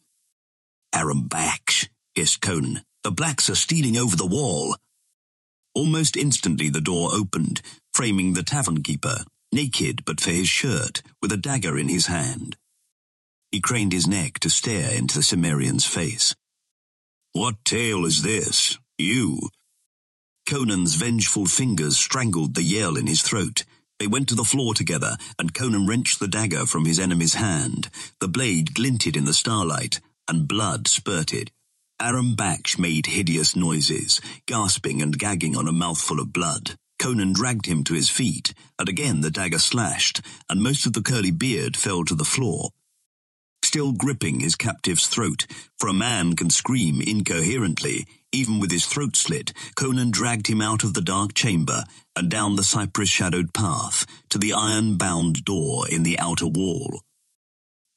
[0.94, 2.82] Aram Baksh, hissed Conan.
[3.02, 4.76] The blacks are stealing over the wall.
[5.74, 7.62] Almost instantly the door opened,
[7.94, 12.56] framing the tavern keeper, naked but for his shirt, with a dagger in his hand.
[13.50, 16.36] He craned his neck to stare into the Cimmerian's face.
[17.32, 18.78] What tale is this?
[18.98, 19.48] You?
[20.48, 23.64] Conan's vengeful fingers strangled the yell in his throat.
[24.00, 27.90] They went to the floor together, and Conan wrenched the dagger from his enemy's hand.
[28.18, 31.50] The blade glinted in the starlight, and blood spurted.
[32.00, 36.76] Aram Baksh made hideous noises, gasping and gagging on a mouthful of blood.
[36.98, 41.02] Conan dragged him to his feet, and again the dagger slashed, and most of the
[41.02, 42.70] curly beard fell to the floor.
[43.62, 45.46] Still gripping his captive's throat,
[45.78, 50.84] for a man can scream incoherently, even with his throat slit, Conan dragged him out
[50.84, 51.84] of the dark chamber
[52.14, 57.02] and down the cypress-shadowed path to the iron-bound door in the outer wall.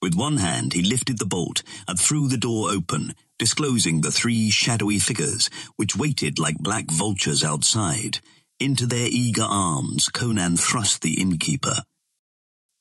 [0.02, 4.50] With one hand he lifted the bolt and threw the door open, disclosing the three
[4.50, 8.20] shadowy figures which waited like black vultures outside.
[8.60, 11.84] Into their eager arms Conan thrust the innkeeper.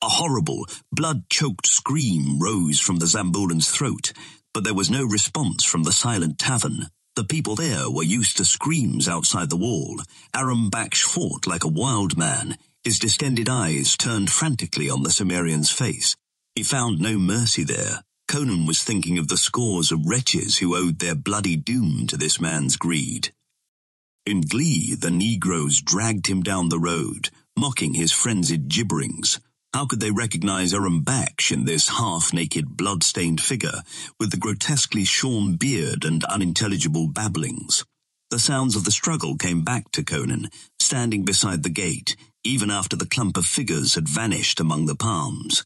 [0.02, 4.12] A horrible, blood-choked scream rose from the Zamboulan's throat,
[4.54, 6.88] but there was no response from the silent tavern.
[7.16, 10.02] The people there were used to screams outside the wall.
[10.34, 15.70] Aram Baksh fought like a wild man, his distended eyes turned frantically on the Cimmerian's
[15.70, 16.16] face.
[16.56, 18.04] He found no mercy there.
[18.28, 22.42] Conan was thinking of the scores of wretches who owed their bloody doom to this
[22.42, 23.32] man's greed.
[24.26, 29.40] In glee, the Negroes dragged him down the road, mocking his frenzied gibberings.
[29.74, 33.82] How could they recognize Aram Baksh in this half-naked, blood-stained figure,
[34.20, 37.84] with the grotesquely shorn beard and unintelligible babblings?
[38.30, 42.96] The sounds of the struggle came back to Conan, standing beside the gate, even after
[42.96, 45.66] the clump of figures had vanished among the palms.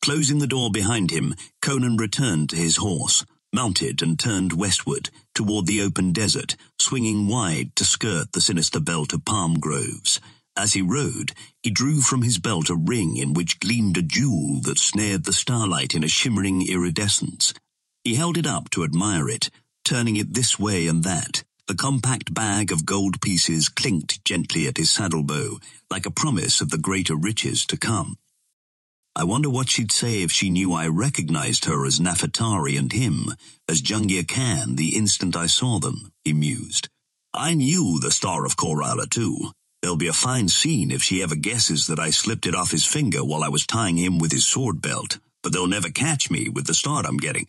[0.00, 5.66] Closing the door behind him, Conan returned to his horse, mounted and turned westward, toward
[5.66, 10.18] the open desert, swinging wide to skirt the sinister belt of palm groves.
[10.56, 14.60] As he rode, he drew from his belt a ring in which gleamed a jewel
[14.62, 17.54] that snared the starlight in a shimmering iridescence.
[18.04, 19.48] He held it up to admire it,
[19.84, 21.42] turning it this way and that.
[21.68, 25.58] The compact bag of gold pieces clinked gently at his saddle bow,
[25.90, 28.18] like a promise of the greater riches to come.
[29.14, 33.34] I wonder what she'd say if she knew I recognized her as Nafertari and him,
[33.68, 36.88] as Jungir Khan the instant I saw them, he mused.
[37.32, 39.52] I knew the Star of Khorala too.
[39.82, 42.86] There'll be a fine scene if she ever guesses that I slipped it off his
[42.86, 46.48] finger while I was tying him with his sword belt, but they'll never catch me
[46.48, 47.48] with the start I'm getting.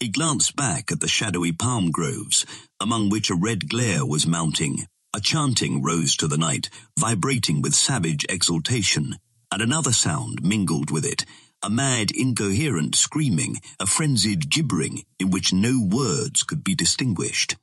[0.00, 2.46] He glanced back at the shadowy palm groves,
[2.80, 4.86] among which a red glare was mounting.
[5.14, 9.16] A chanting rose to the night, vibrating with savage exultation
[9.52, 11.24] and another sound mingled with it,
[11.62, 17.56] a mad, incoherent screaming, a frenzied gibbering in which no words could be distinguished.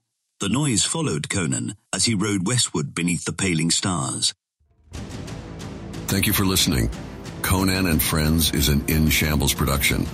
[0.43, 4.33] The noise followed Conan as he rode westward beneath the paling stars.
[6.07, 6.89] Thank you for listening.
[7.41, 10.05] Conan and Friends is an In Shambles production.